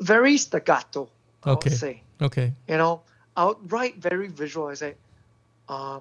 [0.00, 1.08] very staccato,
[1.44, 1.70] I Okay.
[1.70, 2.02] would say.
[2.20, 2.52] Okay.
[2.68, 3.02] You know,
[3.36, 4.68] I would write very visual.
[4.68, 4.94] I say,
[5.68, 6.00] uh,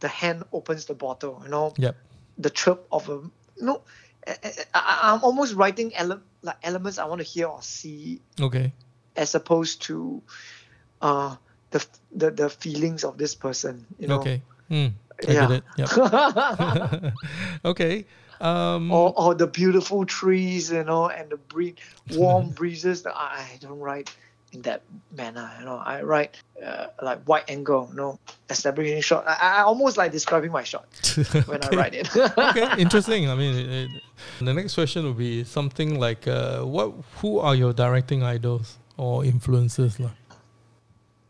[0.00, 1.40] the hand opens the bottle.
[1.44, 1.96] You know, Yep.
[2.38, 3.12] the chirp of a.
[3.56, 3.82] You know,
[4.26, 8.72] I, I'm almost writing ele- like elements I want to hear or see, Okay.
[9.16, 10.22] as opposed to,
[11.00, 11.36] uh,
[11.70, 13.86] the the, the feelings of this person.
[13.98, 14.20] You know.
[14.20, 14.42] Okay.
[14.70, 14.92] Mm,
[15.28, 15.46] I Yeah.
[15.46, 15.64] get it.
[15.76, 17.14] Yep.
[17.64, 18.04] okay.
[18.40, 21.76] Um, or, or the beautiful trees, you know, and the bree-
[22.12, 23.06] warm breezes.
[23.06, 24.10] I don't write
[24.56, 25.76] in that manner, you know.
[25.76, 29.24] I write uh, like wide angle, you know, establishing shot.
[29.28, 30.86] I, I almost like describing my shot
[31.46, 32.08] when I write it.
[32.16, 33.28] okay, interesting.
[33.28, 33.90] I mean, it, it,
[34.40, 36.94] the next question would be something like, uh, what?
[37.20, 40.12] Who are your directing idols or influences, lah?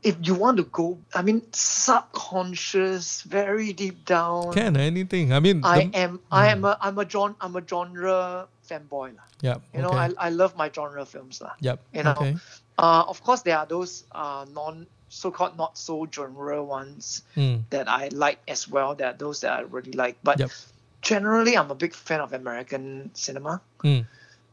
[0.07, 4.53] if you want to go, I mean, subconscious, very deep down.
[4.53, 5.33] Can anything?
[5.33, 9.19] I mean, I the- am, I am a, I'm a genre, I'm a genre fanboy,
[9.19, 9.27] lah.
[9.43, 9.59] yeah.
[9.75, 9.91] You know.
[9.91, 11.59] I, I love my genre films, lah.
[11.59, 11.83] yep.
[11.93, 12.37] you know, okay.
[12.79, 17.89] Uh, of course, there are those uh, non so-called not so genre ones Mm, that
[17.89, 18.95] I like as well.
[18.95, 20.51] There are those that I really like, but Yep.
[21.03, 23.61] generally, I'm a big fan of American cinema.
[23.85, 24.05] mm,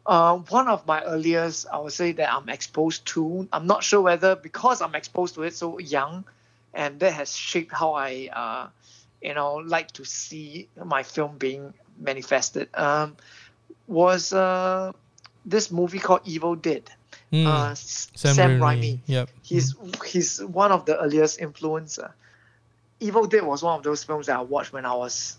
[0.06, 3.48] Uh, one of my earliest, I would say that I'm exposed to.
[3.54, 6.26] I'm not sure whether because I'm exposed to it so young,
[6.74, 8.70] and that has shaped how I, uh,
[9.22, 12.70] you know, like to see my film being manifested.
[12.76, 13.18] Um,
[13.88, 14.92] was uh,
[15.46, 16.90] this movie called Evil Dead?
[17.34, 17.48] Mm.
[17.48, 18.62] Uh, Sam, Sam, Raimi.
[18.62, 19.00] Raimi.
[19.08, 19.30] Yep.
[19.42, 22.14] He's he's one of the earliest influencer.
[23.00, 25.36] Evil Dead was one of those films that I watched when I was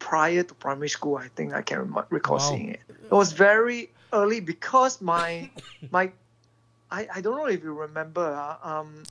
[0.00, 1.16] prior to primary school.
[1.16, 2.50] I think I can rem- recall Wow.
[2.50, 2.80] seeing it.
[2.88, 5.50] It was very early because my
[5.90, 6.10] my
[6.90, 9.02] I, I don't know if you remember uh, um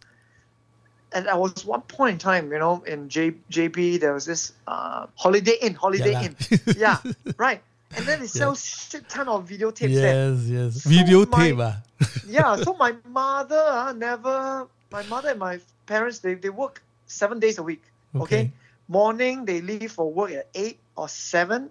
[1.13, 4.53] and I was one point in time you know in J, JB there was this
[4.67, 6.21] uh, Holiday Inn Holiday lah.
[6.23, 6.35] Inn
[6.77, 6.97] yeah
[7.37, 7.61] right
[7.95, 10.83] and then it sells shit ton of videotapes there yes, yes.
[10.83, 11.81] So Videotape, my- ah.
[12.27, 17.39] yeah, so my mother uh, never, my mother and my parents, they, they work seven
[17.39, 17.83] days a week.
[18.15, 18.51] Okay.
[18.87, 21.69] Morning, they leave for work at 8 or 7,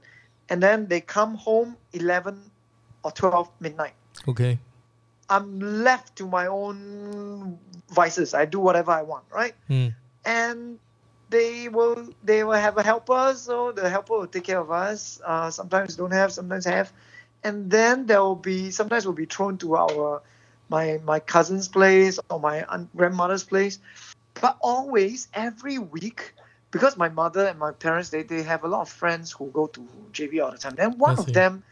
[0.48, 2.40] and then they come home 11
[3.04, 3.94] or 12 midnight.
[4.26, 4.58] Okay.
[5.28, 7.58] I'm left to my own
[7.90, 8.34] vices.
[8.34, 9.54] I do whatever I want, right?
[9.70, 10.78] Mm, and
[11.32, 15.20] they will they will have a helper, so the helper will take care of us.
[15.24, 16.92] Uh, sometimes don't have, sometimes have,
[17.42, 20.22] and then there will be sometimes we'll be thrown to our
[20.68, 23.80] my my cousin's place or my aunt, grandmother's place,
[24.40, 26.34] but always every week.
[26.70, 29.66] Because my mother and my parents, they, they have a lot of friends who go
[29.68, 30.74] to JB all the time.
[30.74, 31.64] Then one of them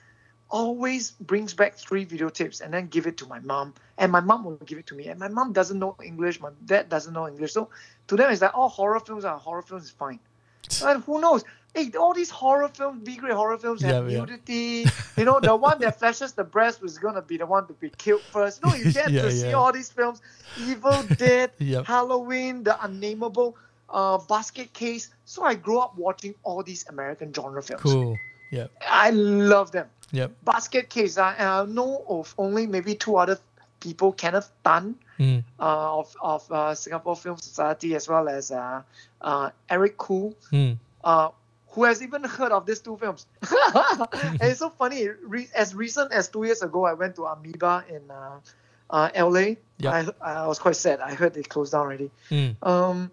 [0.50, 3.74] always brings back three videotapes and then give it to my mom.
[3.98, 5.06] And my mom will give it to me.
[5.06, 6.40] And my mom doesn't know English.
[6.40, 7.52] My dad doesn't know English.
[7.52, 7.68] So
[8.08, 10.20] to them, it's like, oh, horror films are horror films is fine.
[10.82, 11.44] And who knows?
[11.74, 14.20] Hey, all these horror films, B grade horror films have Yeah, yeah.
[14.20, 14.86] nudity.
[15.16, 17.90] You know, the one that flashes the breast was gonna be the one to be
[17.90, 18.62] killed first.
[18.62, 20.20] No, you get Yeah, to see all these films,
[20.56, 21.86] Evil Dead, Yep.
[21.86, 23.56] Halloween, The Unnameable,
[23.88, 25.10] uh, Basket Case.
[25.26, 27.82] So I grew up watching all these American genre films.
[27.82, 28.18] Cool.
[28.50, 29.86] yeah I love them.
[30.12, 30.33] Yep.
[30.44, 33.38] Basket Case, I, I know of only maybe two other
[33.81, 35.44] people, Kenneth Tan Mm.
[35.61, 38.81] uh, of of uh, Singapore Film Society, as well as uh,
[39.20, 40.79] uh, Eric Khoo, Mm.
[41.05, 41.29] uh,
[41.73, 43.27] who has even heard of these two films.
[43.42, 45.09] and it's so funny.
[45.23, 48.40] Re- as recent as two years ago, I went to Amoeba in uh,
[48.88, 49.57] uh, LA.
[49.79, 50.07] Yeah.
[50.23, 51.01] I, I was quite sad.
[51.01, 52.11] I heard they closed down already.
[52.31, 52.57] Mm.
[52.66, 53.11] Um,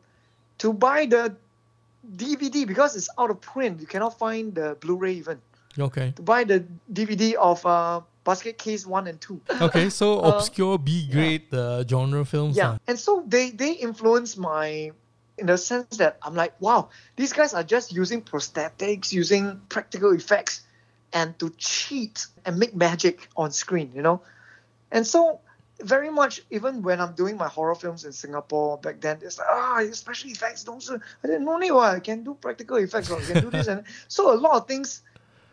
[0.59, 1.35] to buy the
[2.15, 3.81] DVD because it's out of print.
[3.81, 5.41] You cannot find the Blu-ray even.
[5.79, 6.13] Okay.
[6.15, 9.39] To buy the DVD of uh, Basket Case One and Two.
[9.61, 9.89] Okay.
[9.89, 12.57] So Uh, obscure B grade uh, genre films.
[12.57, 12.79] Yeah, ah.
[12.87, 14.91] and so they they influence my
[15.37, 20.11] in the sense that I'm like, wow, these guys are just using prosthetics, using practical
[20.13, 20.61] effects,
[21.13, 24.21] and to cheat and make magic on screen, you know,
[24.91, 25.39] and so
[25.79, 29.47] very much even when I'm doing my horror films in Singapore back then, it's like
[29.49, 30.83] ah, special effects don't.
[31.23, 33.83] I didn't know what I can do practical effects, or I can do this, and
[34.07, 35.01] so a lot of things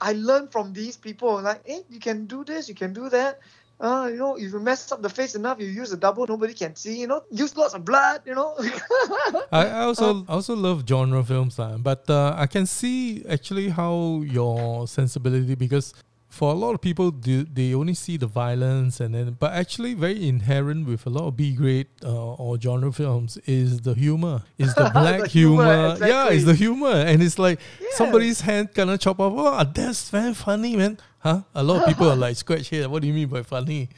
[0.05, 1.40] I learned from these people.
[1.40, 3.40] Like, hey, you can do this, you can do that.
[3.81, 6.53] Uh, you know, if you mess up the face enough, you use a double, nobody
[6.55, 7.01] can see.
[7.01, 8.21] You know, use lots of blood.
[8.27, 8.55] You know.
[9.53, 14.23] I, also I also love genre films, uh, but uh, I can see actually how
[14.27, 15.95] your sensibility because
[16.35, 19.94] for a lot of people do, they only see the violence and then but actually
[19.94, 24.42] very inherent with a lot of B grade uh, or genre films is the humor.
[24.59, 26.97] Is the black The humor, humor, yeah it's the humor.
[27.11, 27.88] And it's like Yeah.
[28.01, 30.99] somebody's hand gonna chop off oh that's very funny man.
[31.20, 31.42] Huh?
[31.55, 33.88] A lot of people are like scratch here what do you mean by funny?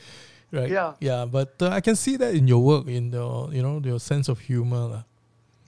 [0.52, 0.70] Right?
[0.70, 0.92] Yeah.
[1.00, 3.98] yeah but uh, I can see that in your work in the you know your
[4.10, 5.04] sense of humor.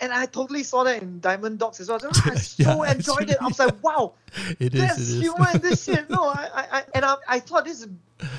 [0.01, 2.01] And I totally saw that in Diamond Dogs as well.
[2.03, 3.37] I so Yeah, enjoyed it.
[3.41, 4.15] I was like, wow,
[4.61, 4.81] It is.
[4.81, 5.21] there's It is.
[5.21, 6.09] humor in this shit.
[6.11, 7.89] No, I, I, I and I, I thought this is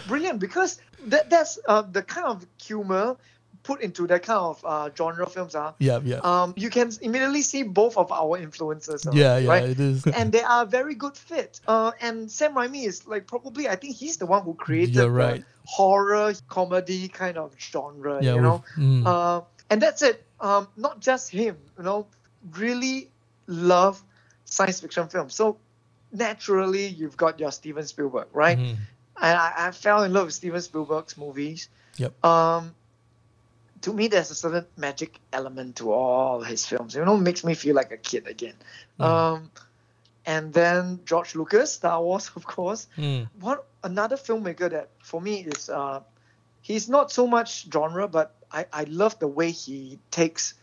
[0.07, 3.15] brilliant because that that's uh, the kind of humor
[3.63, 5.75] put into that kind of uh, genre films are.
[5.79, 9.05] yeah, yeah, Um, you can immediately see both of our influences.
[9.05, 9.49] uh, yeah, yeah.
[9.49, 9.63] right?
[9.69, 10.07] It is.
[10.07, 11.59] and they are a very good fit.
[11.67, 15.05] Uh, and Sam Raimi is like probably I think he's the one who created You're
[15.05, 15.43] the right.
[15.65, 18.19] horror comedy kind of genre.
[18.23, 20.25] yeah, you know, mm, uh, and that's it.
[20.41, 21.57] Um, not just him.
[21.77, 22.07] You know,
[22.53, 23.09] really
[23.47, 24.01] love
[24.45, 25.35] science fiction films.
[25.35, 25.57] So
[26.11, 28.57] naturally, you've got your Steven Spielberg, right?
[28.57, 28.77] mhm.
[29.21, 31.67] And I, I fell in love with Steven Spielberg's movies.
[31.97, 32.23] Yep.
[32.23, 32.73] Um,
[33.81, 36.95] to me, there's a certain magic element to all his films.
[36.95, 38.53] You know, it makes me feel like a kid again.
[38.99, 39.05] Mm.
[39.05, 39.51] Um,
[40.25, 42.87] and then George Lucas, Star Wars, of course.
[42.97, 46.01] Mm, One another filmmaker that for me is uh,
[46.61, 50.53] he's not so much genre, but I, I love the way he takes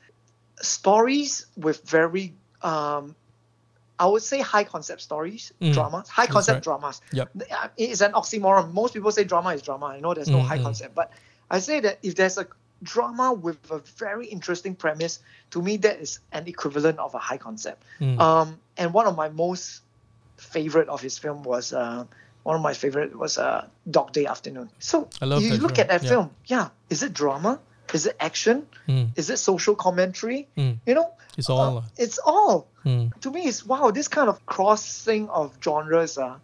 [0.61, 3.15] stories with very um,
[3.99, 6.63] I would say high concept stories, Mm, dramas, high concept right.
[6.63, 7.01] dramas.
[7.13, 7.31] Yep.
[7.51, 8.73] Uh, It's an oxymoron.
[8.73, 9.87] Most people say drama is drama.
[9.87, 10.63] I know there's no Mm, high mm.
[10.63, 11.13] concept, but
[11.51, 12.47] I say that if there's a
[12.83, 17.39] drama with a very interesting premise, to me that is an equivalent of a high
[17.39, 17.83] concept.
[18.01, 18.19] mm.
[18.21, 19.83] Um, and one of my most
[20.37, 22.05] favorite of his film was uh,
[22.47, 24.71] one of my favorite was uh, Dog Day Afternoon.
[24.79, 26.09] So I love you look film, at that yeah.
[26.09, 27.59] film, yeah, is it drama?
[27.93, 28.67] Is it action?
[28.89, 30.47] Mm, Is it social commentary?
[30.57, 30.79] mm.
[30.87, 31.79] You know, It's all.
[31.79, 32.67] uh, it's all.
[32.85, 33.91] Mm, To me, it's wow.
[33.91, 36.39] This kind of crossing of genres, uh,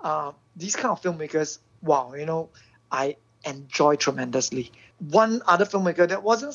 [0.00, 2.12] uh, these kind of filmmakers, wow.
[2.16, 2.48] You know,
[2.92, 4.72] I enjoy tremendously.
[5.12, 6.52] One other filmmaker that wasn't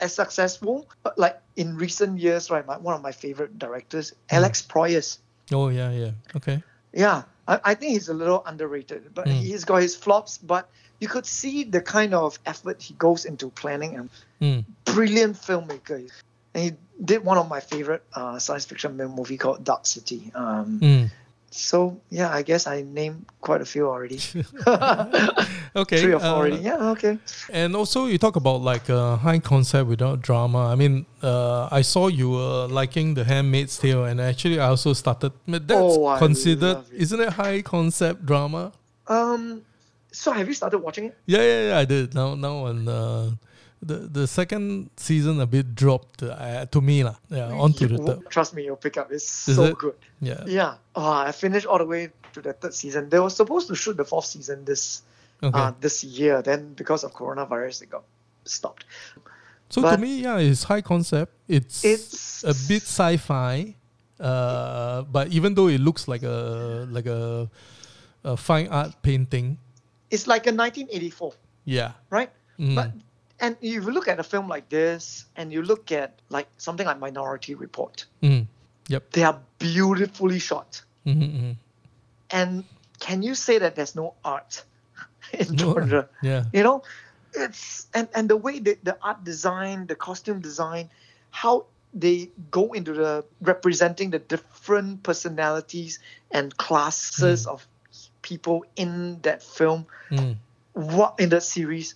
[0.00, 2.66] as successful, but like in recent years, right?
[2.66, 4.36] My, one of my favorite directors, Hmm.
[4.36, 5.18] Alex Proyas.
[5.52, 6.12] Oh yeah, yeah.
[6.36, 6.62] Okay.
[6.92, 9.40] Yeah, I, I think he's a little underrated, but Mm.
[9.42, 10.38] he's got his flops.
[10.38, 10.68] But
[11.00, 16.10] you could see the kind of effort he goes into planning and Mm, brilliant filmmaker.
[16.54, 20.32] And he did one of my favorite uh, science fiction movie called Dark City.
[20.34, 21.10] Um, mm.
[21.52, 24.18] So yeah, I guess I named quite a few already.
[25.74, 26.02] Okay.
[26.02, 26.56] Three or four uh, already.
[26.56, 27.18] Yeah, okay.
[27.50, 30.66] And also, you talk about like uh, high concept without drama.
[30.68, 34.92] I mean, uh, I saw you were liking The Handmaid's Tale, and actually, I also
[34.92, 35.32] started.
[35.46, 37.00] That's Oh, considered, it.
[37.08, 38.72] isn't it high concept drama?
[39.08, 39.62] Um,
[40.12, 41.16] so have you started watching it?
[41.24, 41.78] Yeah, yeah, yeah.
[41.78, 42.14] I did.
[42.14, 43.30] Now, now, on uh,
[43.82, 47.16] the the second season a bit dropped uh, to me lah.
[47.28, 48.30] Yeah, onto the third.
[48.30, 49.10] Trust me, you'll pick up.
[49.10, 49.78] It's Is so it?
[49.78, 49.94] good.
[50.20, 50.44] Yeah.
[50.46, 50.74] Yeah.
[50.94, 53.08] Oh, I finished all the way to the third season.
[53.10, 55.02] They were supposed to shoot the fourth season this
[55.42, 55.58] Okay.
[55.58, 56.40] uh, this year.
[56.42, 58.04] Then because of coronavirus, it got
[58.46, 58.86] stopped.
[59.68, 61.34] so to me, yeah, it's high concept.
[61.50, 63.74] It's It's a bit sci-fi,
[64.22, 67.50] uh, but even though it looks like a like a,
[68.22, 69.58] a fine art painting,
[70.12, 71.92] It's like a 1984, yeah.
[72.12, 72.30] right?
[72.60, 72.76] Mm.
[72.76, 72.92] But
[73.42, 76.86] and if you look at a film like this, and you look at like something
[76.86, 78.46] like Minority Report, Mm.
[78.88, 79.10] Yep.
[79.12, 80.82] they are beautifully shot.
[81.04, 81.56] Mhm, mhm.
[82.30, 82.64] And
[83.00, 84.64] can you say that there's no art
[85.32, 86.08] in No, genre?
[86.22, 86.44] Yeah.
[86.52, 86.82] You know,
[87.34, 90.88] it's and and the way the, the art design, the costume design,
[91.30, 95.98] how they go into the representing the different personalities
[96.30, 97.66] and classes of
[98.22, 100.36] people in that film, Mm.
[100.72, 101.94] what in that series.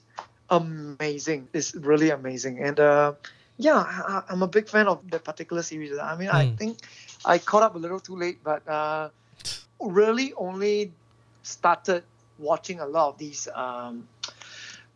[0.51, 1.49] Amazing.
[1.53, 2.63] It's really amazing.
[2.63, 3.13] And uh,
[3.59, 5.99] yeah, I, I'm a big fan of that particular series.
[5.99, 6.59] I mean, I Mm.
[6.59, 6.79] think
[7.25, 9.11] I caught up a little too late, but uh,
[9.81, 10.93] really only
[11.43, 12.05] started
[12.39, 14.09] watching a lot of these um,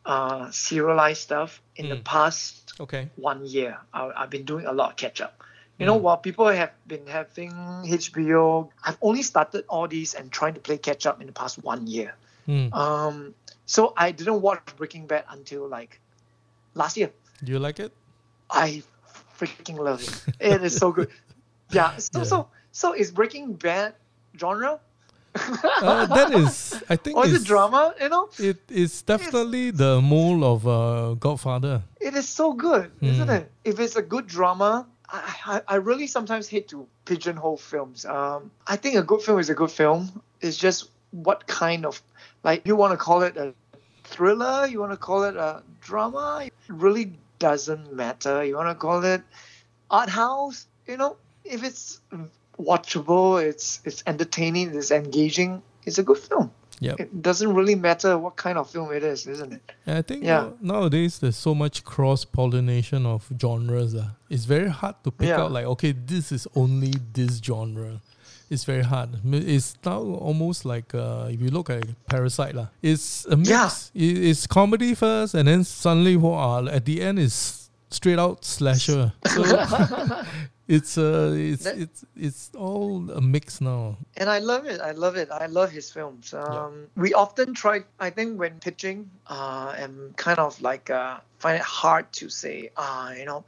[0.04, 2.04] uh, serialized stuff in the Mm.
[2.04, 3.08] past Okay.
[3.16, 3.78] one year.
[3.92, 5.34] I, I've been doing a lot of catch up.
[5.78, 6.02] You know, Mm.
[6.02, 7.52] while people have been having
[7.84, 11.62] HBO, I've only started all these and trying to play catch up in the past
[11.64, 12.14] one year.
[12.48, 12.72] Mm.
[12.74, 13.34] Um,
[13.70, 16.00] so I didn't watch Breaking Bad until like
[16.74, 17.10] last year.
[17.44, 17.92] Do you like it?
[18.50, 18.82] I
[19.38, 20.14] freaking love it.
[20.40, 21.08] It is so good.
[21.70, 21.94] Yeah.
[22.02, 22.24] So Yeah.
[22.32, 22.36] so
[22.72, 23.94] so is Breaking Bad
[24.34, 24.80] genre?
[25.80, 27.94] Uh, that is, I think, or is it drama?
[28.00, 31.82] You know, It is definitely the mold of uh, Godfather.
[32.00, 33.36] it is so good, isn't Mm.
[33.38, 33.46] it?
[33.64, 38.04] If it's a good drama, I, I, I really sometimes hate to pigeonhole films.
[38.04, 40.10] Um, I think a good film is a good film.
[40.42, 42.00] It's just what kind of,
[42.44, 43.54] like, you want to call it a
[44.04, 48.44] thriller, you want to call it a drama, it really doesn't matter.
[48.44, 49.22] You want to call it
[49.90, 52.00] art house, you know, if it's
[52.58, 56.50] watchable, it's it's entertaining, it's engaging, it's a good film.
[56.82, 59.60] Yeah, It doesn't really matter what kind of film it is, isn't it?
[59.84, 60.50] And I think Yeah.
[60.62, 63.94] nowadays there's so much cross pollination of genres.
[63.94, 64.10] Uh.
[64.30, 65.42] It's very hard to pick Yeah.
[65.42, 68.00] out like, okay, this is only this genre.
[68.50, 69.10] It's very hard.
[69.32, 73.48] It's now almost like uh, if you look at Parasite, lah, it's a mix.
[73.48, 73.70] Yeah.
[74.30, 79.12] It's comedy first, and then suddenly, wow, at the end is straight out slasher.
[79.30, 79.42] So
[80.68, 83.96] it's uh, it's That- it's it's all a mix now.
[84.16, 84.80] and I love it.
[84.80, 85.28] I love it.
[85.30, 86.32] I love his films.
[86.34, 87.82] Um, We often try.
[87.98, 92.70] I think when pitching, uh, and kind of like uh, find it hard to say,
[92.76, 93.42] ah, you know,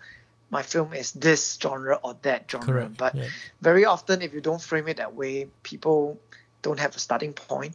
[0.53, 2.67] my film is this genre or that genre.
[2.67, 2.97] Correct.
[2.99, 3.29] But yeah.
[3.63, 6.21] very often, if you don't frame it that way, people
[6.61, 7.75] don't have a starting point.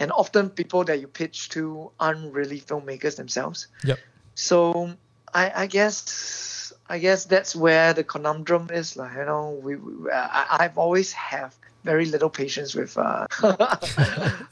[0.00, 3.68] And often, people that you pitch to aren't really filmmakers themselves.
[3.84, 4.00] Yep.
[4.34, 4.90] So
[5.32, 8.96] I, I guess I guess that's where the conundrum is.
[8.96, 13.26] Like you know, we, we I, I've always have very little patience with uh,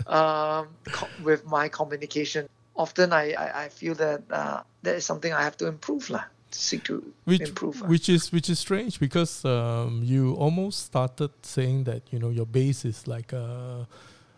[0.06, 2.46] um, co- with my communication.
[2.76, 6.30] Often I, I, I feel that uh, that is something I have to improve lah.
[6.52, 7.80] Seek to which improve.
[7.82, 12.46] which is which is strange because um, you almost started saying that you know your
[12.46, 13.86] base is like a,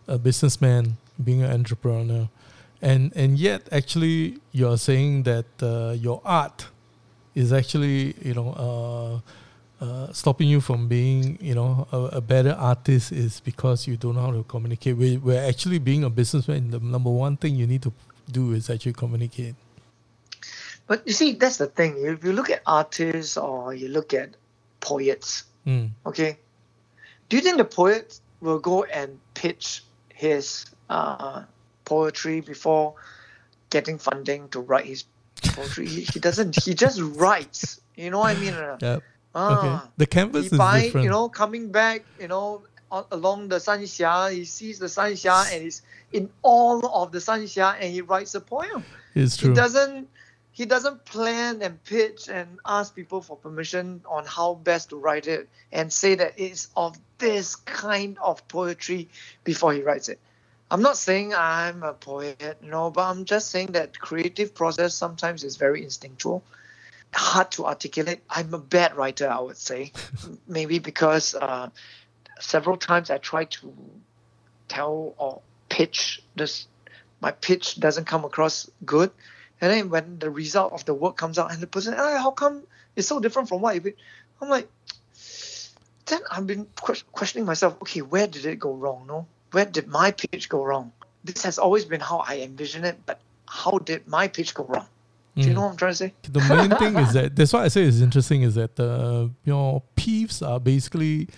[0.07, 2.29] a businessman being an entrepreneur.
[2.81, 6.67] And and yet actually you're saying that uh, your art
[7.35, 8.53] is actually you know
[9.81, 13.97] uh, uh, stopping you from being you know a, a better artist is because you
[13.97, 14.97] don't know how to communicate.
[14.97, 16.71] We, we're actually being a businessman.
[16.71, 17.93] The number one thing you need to
[18.31, 19.55] do is actually communicate
[20.93, 22.05] But you see, that's the thing.
[22.05, 24.37] If you look at artists or you look at
[24.81, 25.89] poets, Mm.
[26.05, 26.37] okay,
[27.31, 31.45] do you think the poet will go and pitch his uh,
[31.87, 32.93] poetry before
[33.71, 35.05] getting funding to write his
[35.57, 35.87] poetry?
[35.89, 36.63] he, he doesn't.
[36.63, 37.81] He just writes.
[37.97, 38.53] You know what I mean?
[38.83, 38.99] yeah
[39.35, 42.65] Ah, okay the canvas is find, different you know, coming back, you know,
[43.11, 45.81] along the Sanxia, he sees the Sanxia and he's
[46.13, 48.85] in all of the Sanxia and he writes a poem.
[49.15, 49.51] it's true.
[49.51, 50.09] He doesn't
[50.63, 55.27] he doesn't plan and pitch and ask people for permission on how best to write
[55.27, 59.09] it and say that it's of this kind of poetry
[59.43, 60.21] before he writes it.
[60.71, 65.43] I'm not saying I'm a poet, no, but I'm just saying that creative process sometimes
[65.43, 66.45] is very instinctual,
[67.13, 68.21] hard to articulate.
[68.31, 69.91] I'm a bad writer, I would say,
[70.47, 71.71] maybe because uh,
[72.39, 73.75] several times I try to
[74.69, 76.69] tell or pitch this,
[77.21, 79.11] my pitch doesn't come across good,
[79.63, 82.33] and then when the result of the work comes out and the person, ah, how
[82.33, 82.65] come
[82.97, 83.95] it's so different from what did?
[84.41, 84.69] I'm like,
[86.07, 86.67] then I've been
[87.13, 87.77] questioning myself.
[87.83, 89.07] Okay, where did it go wrong?
[89.07, 90.91] No, where did my pitch go wrong?
[91.23, 94.89] This has always been how I envision it, but how did my pitch go wrong?
[95.37, 95.55] Do you Mm.
[95.55, 96.13] know what I'm trying to say?
[96.25, 99.83] the main thing is that that's why I say it's interesting is that uh, your
[99.97, 101.29] peeves are basically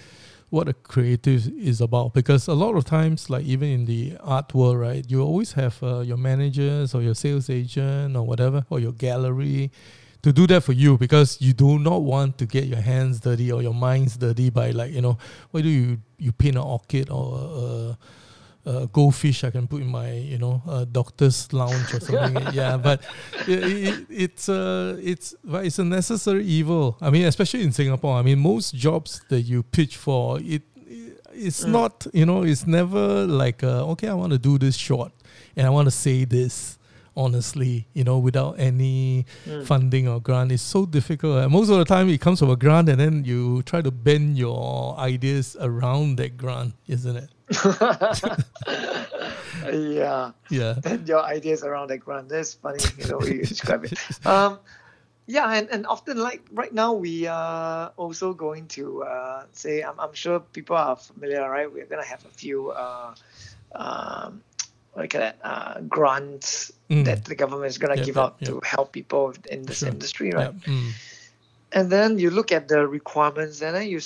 [0.50, 2.14] what a creative is about.
[2.14, 5.82] Because a lot of times like even in the art world right you always have
[5.82, 9.70] uh, your managers or your sales agent or whatever or your gallery
[10.22, 13.52] to do that for you because you do not want to get your hands dirty
[13.52, 15.18] or your minds dirty by like you know
[15.50, 17.98] why do you you paint an orchid or a,
[18.66, 22.76] a goldfish I can put in my you know uh, doctor's lounge or something yeah
[22.78, 23.02] but
[23.46, 26.96] it, it, it's uh, it's but it's a necessary evil.
[27.00, 28.16] I mean, especially in Singapore.
[28.18, 30.62] I mean, most jobs that you pitch for, it
[31.46, 31.72] it's Mm.
[31.72, 35.12] not you know, it's never like uh, okay, I want to do this short
[35.56, 36.78] and I want to say this
[37.16, 39.64] honestly, you know, without any Mm.
[39.66, 40.50] funding or grant.
[40.52, 41.38] It's so difficult.
[41.42, 43.90] And most of the time, it comes from a grant, and then you try to
[43.90, 47.30] bend your ideas around that grant, isn't it?
[49.72, 50.32] Yeah.
[50.50, 50.74] Yeah.
[50.84, 52.28] And your ideas around that grant.
[52.28, 53.98] That's funny, you know, you describe it.
[54.26, 54.58] Um,
[55.26, 59.98] yeah, and, and often like right now we are also going to uh, say I'm,
[59.98, 61.72] I'm sure people are familiar, right?
[61.72, 63.14] We're gonna have a few uh,
[63.74, 64.42] um,
[64.92, 67.06] what do you call that uh, grants Mm.
[67.06, 69.88] that the government is gonna Yep, give yep, out to help people in this Sure.
[69.88, 70.52] industry, right?
[70.52, 70.54] Yep.
[70.68, 70.90] Mm.
[71.72, 74.00] and then you look at the requirements and then you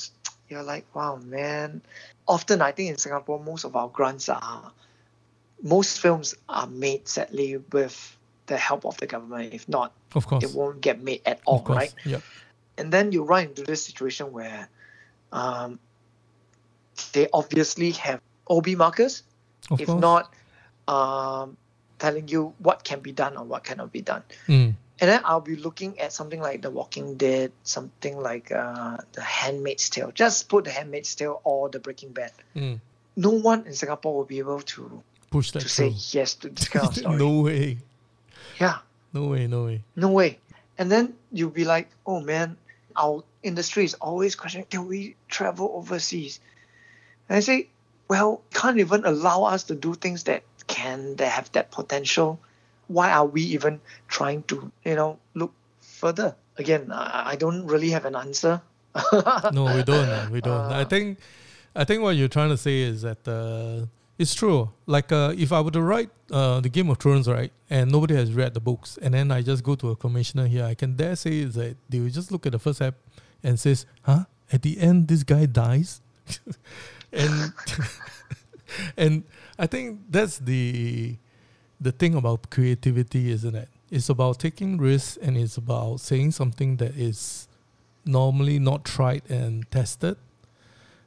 [0.49, 1.83] you're like wow man
[2.29, 4.71] often i think in singapore most of our grants are
[5.63, 7.97] most films are made sadly with
[8.47, 10.45] the help of the government if not Of course.
[10.45, 12.23] it won't get made at all right Yep.
[12.79, 14.69] and then you run into this situation where
[15.33, 15.79] um,
[17.13, 19.23] they obviously have ob markers
[19.71, 20.01] Of if course.
[20.01, 20.33] not
[20.87, 21.57] um,
[21.99, 24.75] telling you what can be done or what cannot be done Mm.
[25.01, 29.21] And then I'll be looking at something like The Walking Dead, something like uh, The
[29.23, 30.11] Handmaid's Tale.
[30.13, 32.33] Just put The Handmaid's Tale or The Breaking Bad.
[32.57, 32.81] Mm.
[33.17, 36.69] No one in Singapore will be able to, Push that to say yes to this
[36.69, 37.17] kind of story.
[37.17, 37.79] no way.
[38.61, 38.79] Yeah,
[39.13, 39.47] No way.
[39.47, 39.83] No way.
[39.95, 40.39] no way.
[40.79, 42.57] And then you'll be like, oh man,
[42.97, 46.41] our industry is always questioning, can we travel overseas?
[47.29, 47.69] And I say,
[48.09, 52.41] well, can't even allow us to do things that can, that have that potential.
[52.89, 56.35] Why are we even trying to, you know, look further?
[56.59, 58.61] Again, I, I don't really have an answer.
[59.53, 60.31] no, we don't.
[60.31, 60.73] we don't.
[60.73, 61.19] I Uh, think,
[61.77, 63.87] I think what you're trying to say is that uh,
[64.19, 64.71] it's true.
[64.87, 68.15] Like uh, if I were to write uh, the Game of Thrones, right, and nobody
[68.17, 70.97] has read the books, and then I just go to a commissioner here, I can
[70.97, 72.95] dare say is that they will just look at the first app
[73.45, 74.25] and says, "Huh?
[74.51, 76.01] At the end, this guy dies,"
[77.13, 77.53] and
[78.97, 79.23] and
[79.59, 81.17] I think that's the
[81.81, 83.69] the thing about creativity, isn't it?
[83.91, 87.49] It's about taking risks, and it's about saying something that is
[88.05, 90.17] normally not tried and tested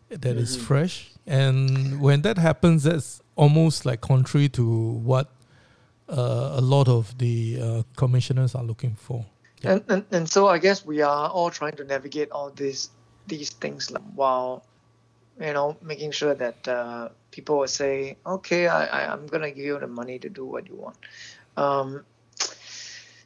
[0.09, 0.61] that is Mhm.
[0.61, 4.65] fresh and when that happens that's almost like contrary to
[5.09, 5.29] what
[6.09, 9.25] uh, a lot of the uh, commissioners are looking for
[9.61, 9.71] Yeah.
[9.71, 12.89] and, and and so I guess we are all trying to navigate all these
[13.27, 14.63] these things like, while
[15.39, 19.65] you know making sure that uh, people will say, okay, I, I I'm gonna give
[19.65, 20.97] you the money to do what you want.
[21.57, 22.03] Um,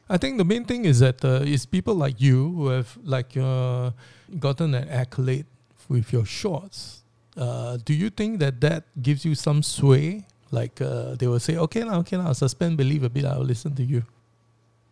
[0.08, 3.36] i think the main thing is that uh, it's people like you who have like
[3.36, 3.90] uh,
[4.38, 5.46] gotten an accolade
[5.88, 7.02] with your shorts.
[7.36, 10.24] Uh, do you think that that gives you some sway?
[10.50, 13.74] Like uh, they will say okay now okay now suspend believe a bit i'll listen
[13.74, 14.02] to you.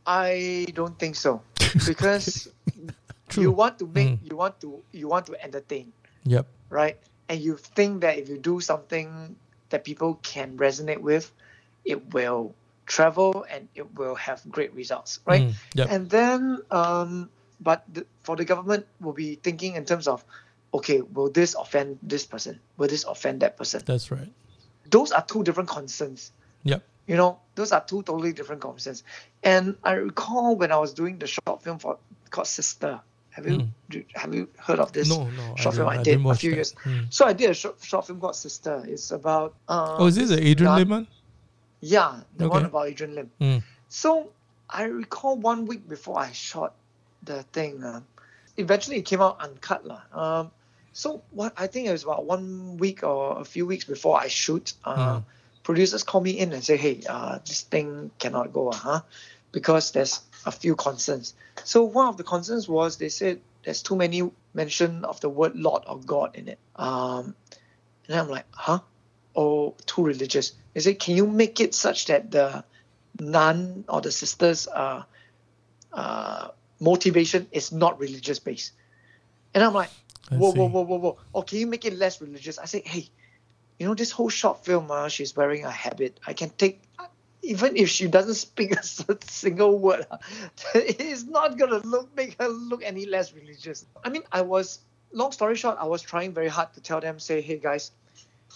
[0.07, 1.41] I don't think so.
[1.87, 2.49] Because
[3.39, 4.31] you want to make Mm.
[4.31, 5.93] you want to you want to entertain,
[6.25, 6.99] yep right?
[7.29, 9.37] And you think that if you do something
[9.71, 11.31] that people can resonate with,
[11.85, 12.55] it will
[12.87, 15.43] travel and it will have great results, right?
[15.43, 20.07] Mm, yep And then, um, but the, for the government, will be thinking in terms
[20.07, 20.25] of,
[20.73, 22.61] okay, will this offend this person?
[22.77, 23.83] Will this offend that person?
[23.87, 24.29] that's right
[24.91, 26.33] Those are two different concerns.
[26.63, 29.05] yep You know, those are two totally different concerns.
[29.43, 31.99] And I recall when I was doing the short film for
[32.31, 33.01] called Sister.
[33.35, 33.59] Have you
[33.91, 34.05] Mm.
[34.15, 35.09] have you heard of this?
[35.11, 36.57] no no short film didn't- I did a few that.
[36.57, 36.71] years.
[36.85, 37.07] Mm.
[37.11, 38.85] So I did a short, short film called Sister.
[38.87, 39.55] It's about.
[39.69, 41.07] Uh, Oh, is this the Adrian Lim one?
[41.81, 43.31] Yeah, the one about Adrian Lim.
[43.41, 43.63] Mm.
[43.89, 44.31] So
[44.71, 46.75] I recall one week before I shot
[47.23, 47.83] the thing.
[47.83, 48.01] Uh,
[48.57, 50.03] eventually, it came out uncut, lah.
[50.15, 50.51] Um,
[50.93, 54.29] so what I think it was about one week or a few weeks before I
[54.29, 54.75] shoot.
[54.85, 55.25] Uh, Mm.
[55.65, 59.01] Producers call me in and say, "Hey, uh, this thing cannot go, uh, huh?
[59.51, 61.35] Because there's a few concerns."
[61.65, 65.57] So one of the concerns was they said there's too many mention of the word
[65.57, 66.59] Lord or God in it.
[66.77, 67.35] Um,
[68.07, 68.81] and I'm like, huh?
[69.35, 70.53] Oh, too religious.
[70.75, 72.65] They said, can you make it such that the
[73.19, 75.03] nun or the sisters' uh,
[75.93, 76.49] uh,
[76.81, 78.73] motivation is not religious based?
[79.55, 79.91] And I'm like,
[80.31, 81.19] whoa, whoa, whoa, whoa, whoa.
[81.35, 82.59] Oh, can you make it less religious?
[82.59, 83.09] I say, hey,
[83.79, 86.21] you know, this whole short film, uh, she's wearing a habit.
[86.27, 86.83] I can take,
[87.45, 88.83] even if she doesn't speak a
[89.27, 90.19] single word, uh,
[90.75, 93.87] it's not gonna look make her look any less religious.
[94.03, 94.81] I mean, I was,
[95.13, 97.93] long story short, I was trying very hard to tell them, say, hey guys,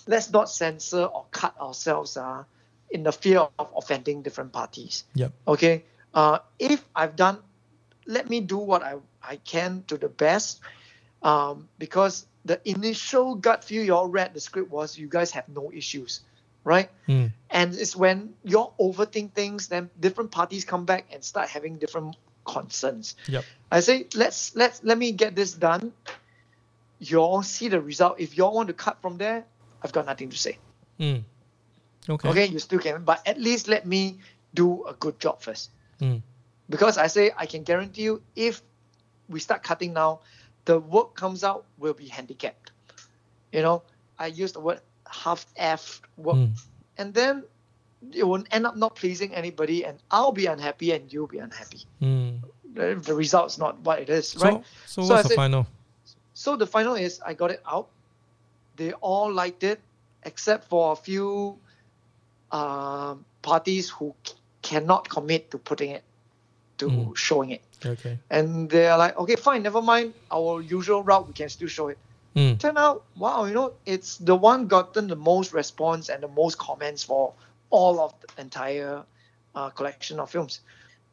[0.06, 2.44] let's not censor or cut ourselves uh,
[2.90, 5.04] in the fear of offending different parties.
[5.14, 5.32] Yep.
[5.46, 5.84] Okay.
[6.14, 7.38] Uh, if I've done,
[8.06, 10.60] let me do what I, I can to the best.
[11.22, 15.48] Um, because the initial gut feel you all read the script was you guys have
[15.48, 16.20] no issues,
[16.68, 16.90] right?
[17.08, 17.32] Mm.
[17.48, 22.16] And it's when you overthink things, then different parties come back and start having different
[22.44, 23.16] concerns.
[23.26, 23.44] Yep.
[23.72, 25.92] I say let's let's let me get this done.
[27.00, 28.20] You all see the result.
[28.20, 29.44] If you all want to cut from there,
[29.82, 30.58] I've got nothing to say.
[31.00, 31.24] Mm.
[32.08, 32.28] Okay.
[32.28, 34.18] Okay, you still can, but at least let me
[34.52, 35.70] do a good job first.
[36.00, 36.20] Mm.
[36.68, 38.60] Because I say I can guarantee you, if
[39.28, 40.20] we start cutting now,
[40.64, 42.72] the work comes out will be handicapped.
[43.52, 43.82] You know,
[44.18, 46.52] I use the word half-effed work, Mm.
[46.98, 47.44] and then
[48.12, 51.84] it will end up not pleasing anybody, and I'll be unhappy and you'll be unhappy.
[52.00, 52.40] Mm.
[52.74, 54.64] The, the result's not what it is, So, right?
[54.86, 55.66] so, So I what's the said- final?
[56.34, 57.88] So the final is I got it out.
[58.76, 59.80] They all liked it,
[60.22, 61.58] except for a few
[62.52, 66.02] um parties who c- cannot commit to putting it,
[66.78, 67.16] to Mhm.
[67.16, 67.62] showing it.
[67.84, 68.18] Okay.
[68.30, 70.14] And they're like, okay, fine, never mind.
[70.30, 71.98] Our usual route, we can still show it.
[72.36, 72.58] Mm.
[72.58, 76.58] Turn out, wow, you know, it's the one gotten the most response and the most
[76.58, 77.34] comments for
[77.70, 79.02] all of the entire
[79.54, 80.60] uh, collection of films.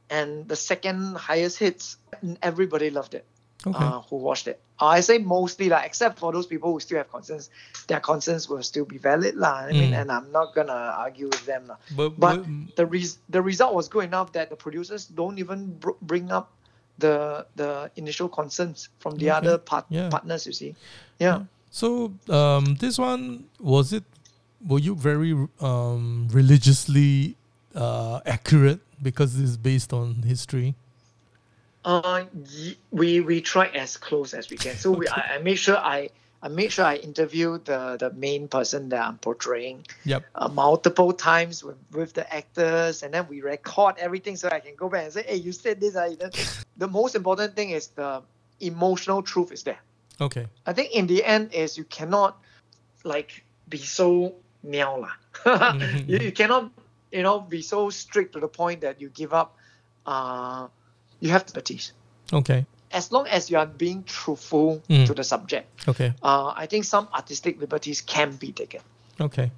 [0.09, 3.25] And the second highest hits, and everybody loved it
[3.65, 3.73] Okay.
[3.83, 4.61] uh, who watched it.
[4.77, 7.49] I say mostly, like, except for those people who still have concerns,
[7.87, 9.33] their concerns will still be valid.
[9.35, 9.65] lah.
[9.65, 10.01] I mean, Mm.
[10.01, 11.65] and I'm not going to argue with them.
[11.67, 11.77] lah.
[11.95, 15.79] but, But but- the, res- the result was good enough that the producers don't even
[15.79, 16.51] br- bring up
[16.97, 19.37] the the initial concerns from the Okay.
[19.37, 20.09] other part- Yeah.
[20.09, 20.75] partners, you see.
[21.19, 21.43] Yeah.
[21.71, 24.03] so um, this one was it?
[24.65, 27.35] Were you very um, religiously
[27.75, 30.73] uh, accurate because it's based on history?
[31.83, 34.75] Uh, y- we we try as close as we can.
[34.75, 36.09] So we I, I make sure I
[36.45, 40.21] I make sure I interview the the main person that I'm portraying Yep.
[40.35, 44.75] uh, multiple times with, with the actors, and then we record everything so I can
[44.77, 45.95] go back and say, hey, you said this.
[45.97, 46.29] I then
[46.77, 48.21] the most important thing is the
[48.61, 49.81] emotional truth is there.
[50.21, 50.45] Okay.
[50.69, 52.37] I think in the end is you cannot
[53.03, 55.15] like be so meow lah.
[55.73, 56.07] Mhm.
[56.07, 56.69] you, you cannot
[57.11, 59.57] you know be so strict to the point that you give up.
[60.05, 60.67] Uh,
[61.19, 61.89] you have to teach.
[62.29, 62.69] Okay.
[62.95, 65.05] As long as you are being truthful Mm.
[65.07, 66.13] to the subject, Okay.
[66.23, 68.79] uh, I think some artistic liberties can be taken.
[69.19, 69.51] Okay.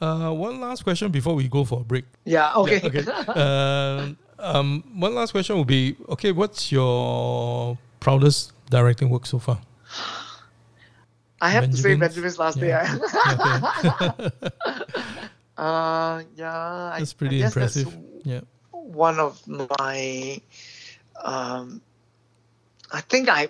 [0.00, 2.04] Uh, one last question before we go for a break.
[2.24, 2.54] Yeah.
[2.62, 2.78] Okay.
[2.78, 3.02] Yeah, okay.
[3.34, 6.30] um, um, one last question would be okay.
[6.32, 9.58] What's your proudest directing work so far?
[11.40, 12.86] I have to say Benjamin's- Benjamin's last yeah.
[12.86, 12.86] day.
[13.90, 14.30] Okay.
[15.56, 16.96] uh, yeah.
[16.98, 17.98] That's pretty guess that's impressive.
[18.24, 18.40] Yeah.
[18.72, 19.40] one of
[19.80, 20.40] my
[21.24, 21.80] um
[22.92, 23.48] I think I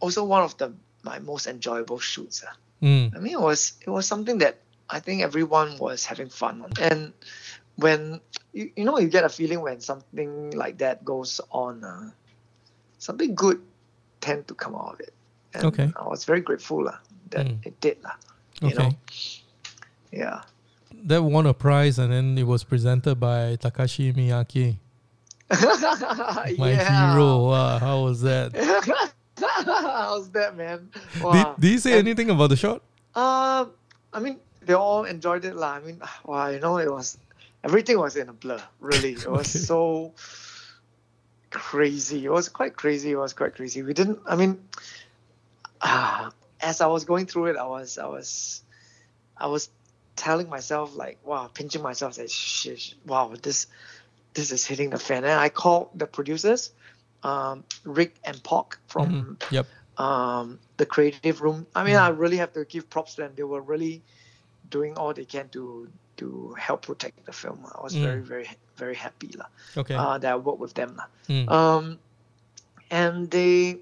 [0.00, 2.44] also one of the my most enjoyable shoots.
[2.46, 2.54] ah.
[2.82, 3.14] Mm.
[3.14, 4.58] I mean it was it was something that
[4.90, 6.72] I think everyone was having fun on.
[6.80, 7.12] And
[7.76, 8.20] when
[8.52, 12.10] you, you know you get a feeling when something like that goes on, uh,
[12.98, 13.60] something good
[14.20, 15.12] tend to come out of it.
[15.54, 15.88] And Okay.
[15.96, 16.98] I was very grateful lah,
[17.30, 17.66] that Mm.
[17.66, 18.02] it did.
[18.04, 18.16] lah.
[18.60, 18.76] You Okay.
[18.78, 18.90] know?
[20.12, 20.42] Yeah.
[20.92, 24.76] That won a prize, and then it was presented by Takashi Miike,
[26.58, 27.12] my yeah.
[27.12, 27.46] hero.
[27.48, 28.52] Wow, how was that?
[29.36, 30.88] How's that, man?
[31.14, 31.56] Did, Wow.
[31.58, 32.82] did he say And- anything about the shot?
[33.14, 33.66] Uh,
[34.12, 35.72] I mean, they all enjoyed it, lah.
[35.74, 37.18] I mean, wow, you know, it was
[37.64, 38.62] everything was in a blur.
[38.80, 39.64] Really, it was Okay.
[39.64, 40.12] so
[41.50, 42.24] crazy.
[42.24, 43.10] It was quite crazy.
[43.12, 43.82] It was quite crazy.
[43.82, 44.20] We didn't.
[44.26, 44.62] I mean,
[45.80, 48.62] ah, as I was going through it, I was, I was,
[49.36, 49.68] I was
[50.16, 53.66] telling myself like, wow, pinching myself, shit, shit, wow, this,
[54.34, 55.24] this is hitting the fan.
[55.24, 56.72] And I called the producers,
[57.22, 59.52] um, Rick and Pock from Mhm.
[59.52, 59.66] Yep.
[59.98, 61.66] um, the creative room.
[61.74, 62.00] I mean, Mm.
[62.02, 63.34] I really have to give props to them.
[63.36, 64.02] They were really
[64.68, 67.64] doing all they can to to help protect the film.
[67.66, 68.02] I was Mm.
[68.02, 69.94] very, very, very happy lah, Okay.
[69.96, 71.00] uh, that I worked with them.
[71.28, 71.48] Mm.
[71.50, 71.98] Um,
[72.90, 73.80] and they,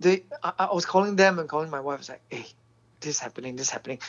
[0.00, 1.96] they, I, I was calling them and calling my wife.
[1.96, 2.46] I was like, hey,
[3.00, 4.00] this is happening, this is happening.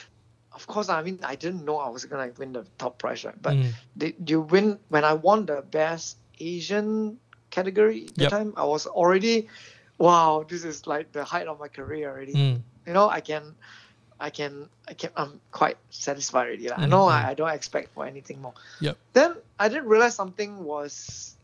[0.54, 3.40] Of course, I mean, I didn't know I was gonna win the top prize, right?
[3.42, 4.30] But Mm.
[4.30, 7.20] you win when I won the best Asian
[7.52, 8.32] category at the Yep.
[8.32, 8.54] time.
[8.58, 9.48] I was already,
[9.98, 12.34] wow, this is like the height of my career already.
[12.34, 12.62] Mm.
[12.88, 13.56] You know, I can,
[14.20, 15.12] I can, I can.
[15.16, 16.70] I'm quite satisfied already.
[16.70, 16.78] lah.
[16.82, 17.12] I Mhm, know mhm.
[17.12, 18.54] I, I don't expect for anything more.
[18.80, 18.98] Yep.
[19.14, 21.36] Then I didn't realize something was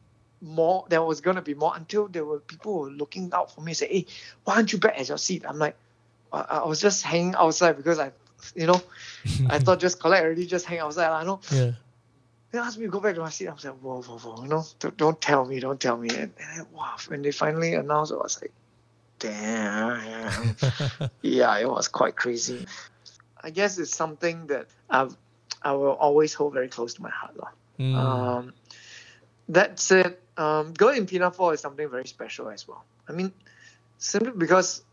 [0.42, 0.86] more.
[0.90, 3.74] There was gonna be more until there were people were looking out for me.
[3.74, 4.06] Say, hey,
[4.44, 5.46] why aren't you back at your seat?
[5.48, 5.78] I'm like,
[6.32, 8.12] I, I was just hanging outside because I,
[8.56, 8.82] you know,
[9.50, 11.10] I thought just collect already, just hang outside.
[11.10, 11.40] I know.
[11.52, 11.72] yeah.
[12.52, 13.50] They asked me to go back to my seat.
[13.50, 16.10] I was like, whoa, whoa, whoa, you know, don't, don't tell me, don't tell me.
[16.10, 18.54] And, and then, wow, when they finally announced, I was like,
[19.20, 20.56] damn.
[21.22, 22.66] yeah, it was quite crazy.
[23.44, 25.18] I guess it's something that I've,
[25.62, 27.36] I will always hold very close to my heart.
[27.78, 27.96] Mm.
[27.96, 28.54] Um,
[29.50, 32.84] that said, um, Girl in Pinafore is something very special as well.
[33.08, 33.34] I mean,
[33.98, 34.84] simply because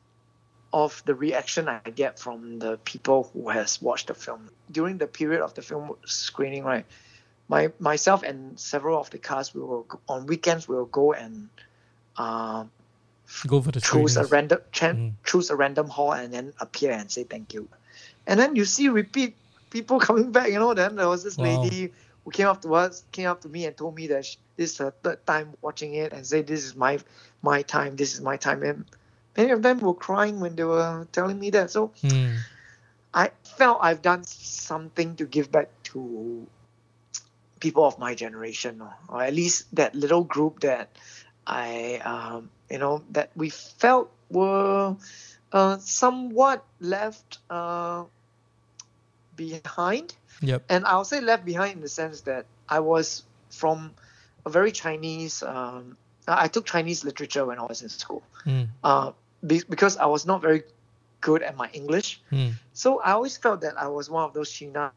[0.72, 5.06] of the reaction I get from the people who has watched the film during the
[5.06, 6.64] period of the film screening.
[6.64, 6.86] Right,
[7.48, 11.12] my myself and several of the cast we will go, on weekends we will go
[11.12, 11.48] and
[12.16, 12.64] uh,
[13.46, 15.12] Go for the choose a random chan- Mm.
[15.24, 17.68] choose a random hall and then appear and say thank you
[18.26, 19.36] and then you see repeat
[19.70, 21.44] people coming back you know then there was this Wow.
[21.44, 21.92] lady
[22.24, 24.72] who came up to us came up to me and told me that sh this
[24.72, 26.98] is her third time watching it and say this is my
[27.42, 28.84] my time this is my time and
[29.36, 32.36] many of them were crying when they were telling me that so Mm.
[33.14, 36.46] i felt i've done something to give back to
[37.62, 40.90] people of my generation, or, at least that little group that
[41.46, 44.96] I, um, you know, that we felt were
[45.52, 48.04] uh, somewhat left uh,
[49.36, 50.14] behind.
[50.42, 50.64] Yep.
[50.68, 53.92] And I'll say left behind in the sense that I was from
[54.44, 55.42] a very Chinese.
[55.42, 58.66] Um, I I took Chinese literature when I was in school Mm.
[58.82, 59.12] uh,
[59.46, 60.62] be, because I was not very
[61.20, 62.20] good at my English.
[62.32, 62.52] Mm.
[62.72, 64.92] So I always felt that I was one of those China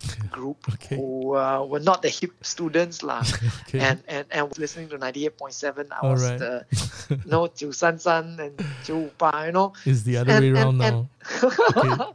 [0.30, 0.96] group Okay.
[0.96, 3.20] who uh, were not the hip students lah.
[3.70, 3.78] Okay.
[3.78, 5.86] And, and and was listening to 98.7.
[5.94, 6.38] I All was right.
[6.38, 6.64] the
[7.10, 9.72] you know 933 and 958, you know.
[9.86, 11.08] it's the other And- way around and- now.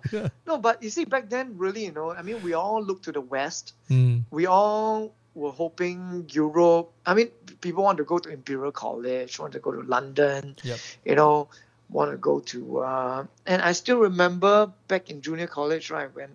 [0.03, 0.27] Okay.
[0.47, 3.11] no, but you see, back then, really, you know, I mean, we all looked to
[3.13, 3.73] the West.
[3.89, 4.23] Mm.
[4.31, 6.91] We all were hoping Europe.
[7.05, 7.29] I mean,
[7.61, 10.79] people want to go to Imperial College, want to go to London, Yep.
[11.03, 11.49] you know,
[11.89, 12.79] want to go to.
[12.79, 16.29] Uh, and I still remember back in junior college, right, when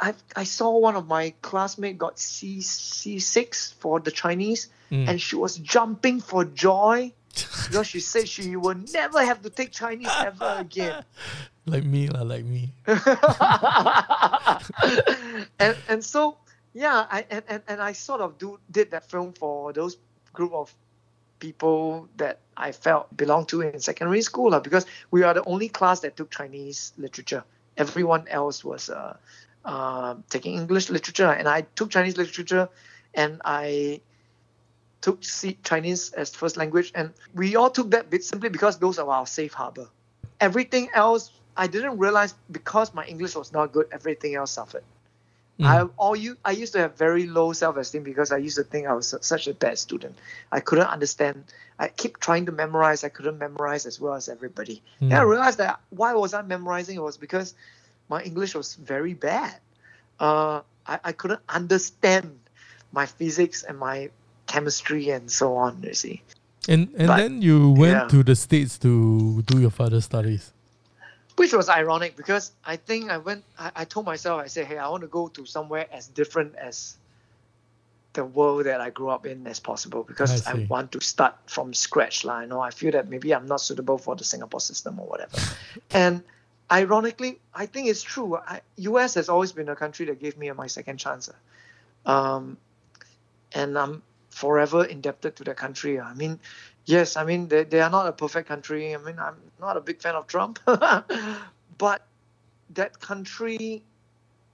[0.00, 5.08] I I saw one of my classmates got C C six for the Chinese, Mm.
[5.08, 7.12] and she was jumping for joy
[7.68, 11.04] because she said she will never have to take Chinese ever again.
[11.64, 12.72] like me, like me.
[15.58, 16.36] and and so
[16.74, 19.96] yeah, I and, and, and I sort of do did that film for those
[20.32, 20.74] group of
[21.38, 25.68] people that I felt belonged to in secondary school lah, because we are the only
[25.68, 27.44] class that took Chinese literature.
[27.76, 29.16] Everyone else was uh,
[29.64, 32.68] uh, taking English literature, and I took Chinese literature,
[33.14, 34.00] and I
[35.00, 35.20] took
[35.64, 39.26] Chinese as first language, and we all took that bit simply because those are our
[39.26, 39.88] safe harbor.
[40.40, 43.88] Everything else, I didn't realize because my English was not good.
[43.92, 44.84] Everything else suffered.
[45.62, 45.66] Mm.
[45.66, 48.86] I all you I used to have very low self-esteem because I used to think
[48.86, 50.14] I was such a bad student.
[50.50, 51.44] I couldn't understand.
[51.78, 53.04] I keep trying to memorize.
[53.04, 54.82] I couldn't memorize as well as everybody.
[55.00, 55.30] Then I Mm.
[55.30, 56.96] realized that why was I memorizing?
[56.96, 57.54] It was because
[58.08, 59.56] my English was very bad.
[60.20, 62.38] Uh, I, I couldn't understand
[62.92, 64.10] my physics and my
[64.46, 65.82] chemistry and so on.
[65.82, 66.22] You see.
[66.68, 68.08] And and But- then you went yeah.
[68.14, 70.52] to the states to do your further studies.
[71.42, 73.42] Which was ironic because I think I went.
[73.58, 76.54] I, I told myself, I said, "Hey, I want to go to somewhere as different
[76.54, 76.96] as
[78.12, 81.34] the world that I grew up in as possible because I I, want to start
[81.46, 82.42] from scratch." lah.
[82.42, 85.36] You know, I feel that maybe I'm not suitable for the Singapore system or whatever.
[85.90, 86.22] and
[86.70, 88.36] ironically, I think it's true.
[88.36, 88.60] I,
[88.94, 89.14] U.S.
[89.14, 91.26] has always been a country that gave me my second chance.
[91.26, 91.38] ah.
[92.14, 92.56] Um,
[93.50, 95.98] and I'm forever indebted to that country.
[95.98, 96.06] ah.
[96.06, 96.38] I mean,
[96.84, 98.94] yes, I mean they, they are not a perfect country.
[98.94, 100.58] I mean, I'm not a big fan of Trump,
[101.78, 102.06] but
[102.70, 103.82] that country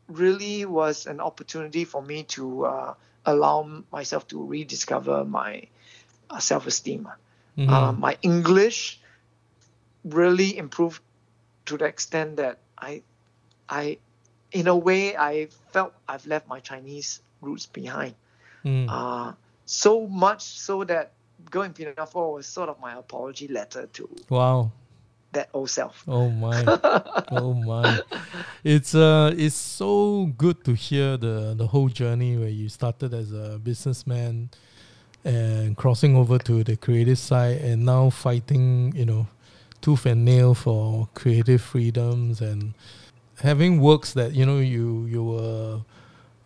[0.09, 2.95] really was an opportunity for me to uh,
[3.27, 5.69] allow myself to rediscover my
[6.31, 7.09] uh, self-esteem.
[7.57, 7.69] Mhm.
[7.69, 9.01] Uh, my English
[10.05, 11.03] really improved
[11.67, 13.03] to the extent that I,
[13.69, 13.99] I,
[14.53, 18.15] in a way, I felt I've left my Chinese roots behind.
[18.65, 18.87] Mm.
[18.89, 19.33] Uh,
[19.67, 21.13] so much so that
[21.51, 24.71] going Pinafore was sort of my apology letter to wow.
[25.33, 26.05] that old self.
[26.07, 26.65] Oh my.
[27.33, 28.01] oh my.
[28.65, 33.33] It's uh it's so good to hear the the whole journey where you started as
[33.33, 34.51] a businessman
[35.25, 39.27] and crossing over to the creative side and now fighting, you know,
[39.81, 42.75] tooth and nail for creative freedoms and
[43.41, 45.81] having works that, you know, you you were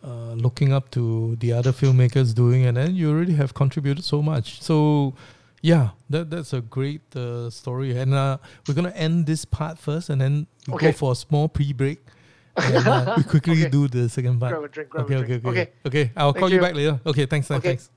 [0.02, 4.20] uh, looking up to the other filmmakers doing and then you already have contributed so
[4.22, 4.60] much.
[4.62, 5.14] So
[5.62, 10.10] yeah, that that's a great uh, story, and uh, we're gonna end this part first,
[10.10, 10.86] and then we Okay.
[10.86, 12.00] go for a small pre-break,
[12.56, 13.70] and uh, we quickly Okay.
[13.70, 14.50] do the second part.
[14.50, 15.46] Grab a drink, grab Okay, a okay, drink.
[15.46, 16.10] okay, Okay, okay.
[16.16, 16.56] I'll Thank call you.
[16.56, 16.62] you.
[16.62, 17.00] back later.
[17.06, 17.68] Okay, thanks, thanks, Okay.
[17.78, 17.90] thanks.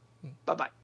[0.46, 0.76] bye bye.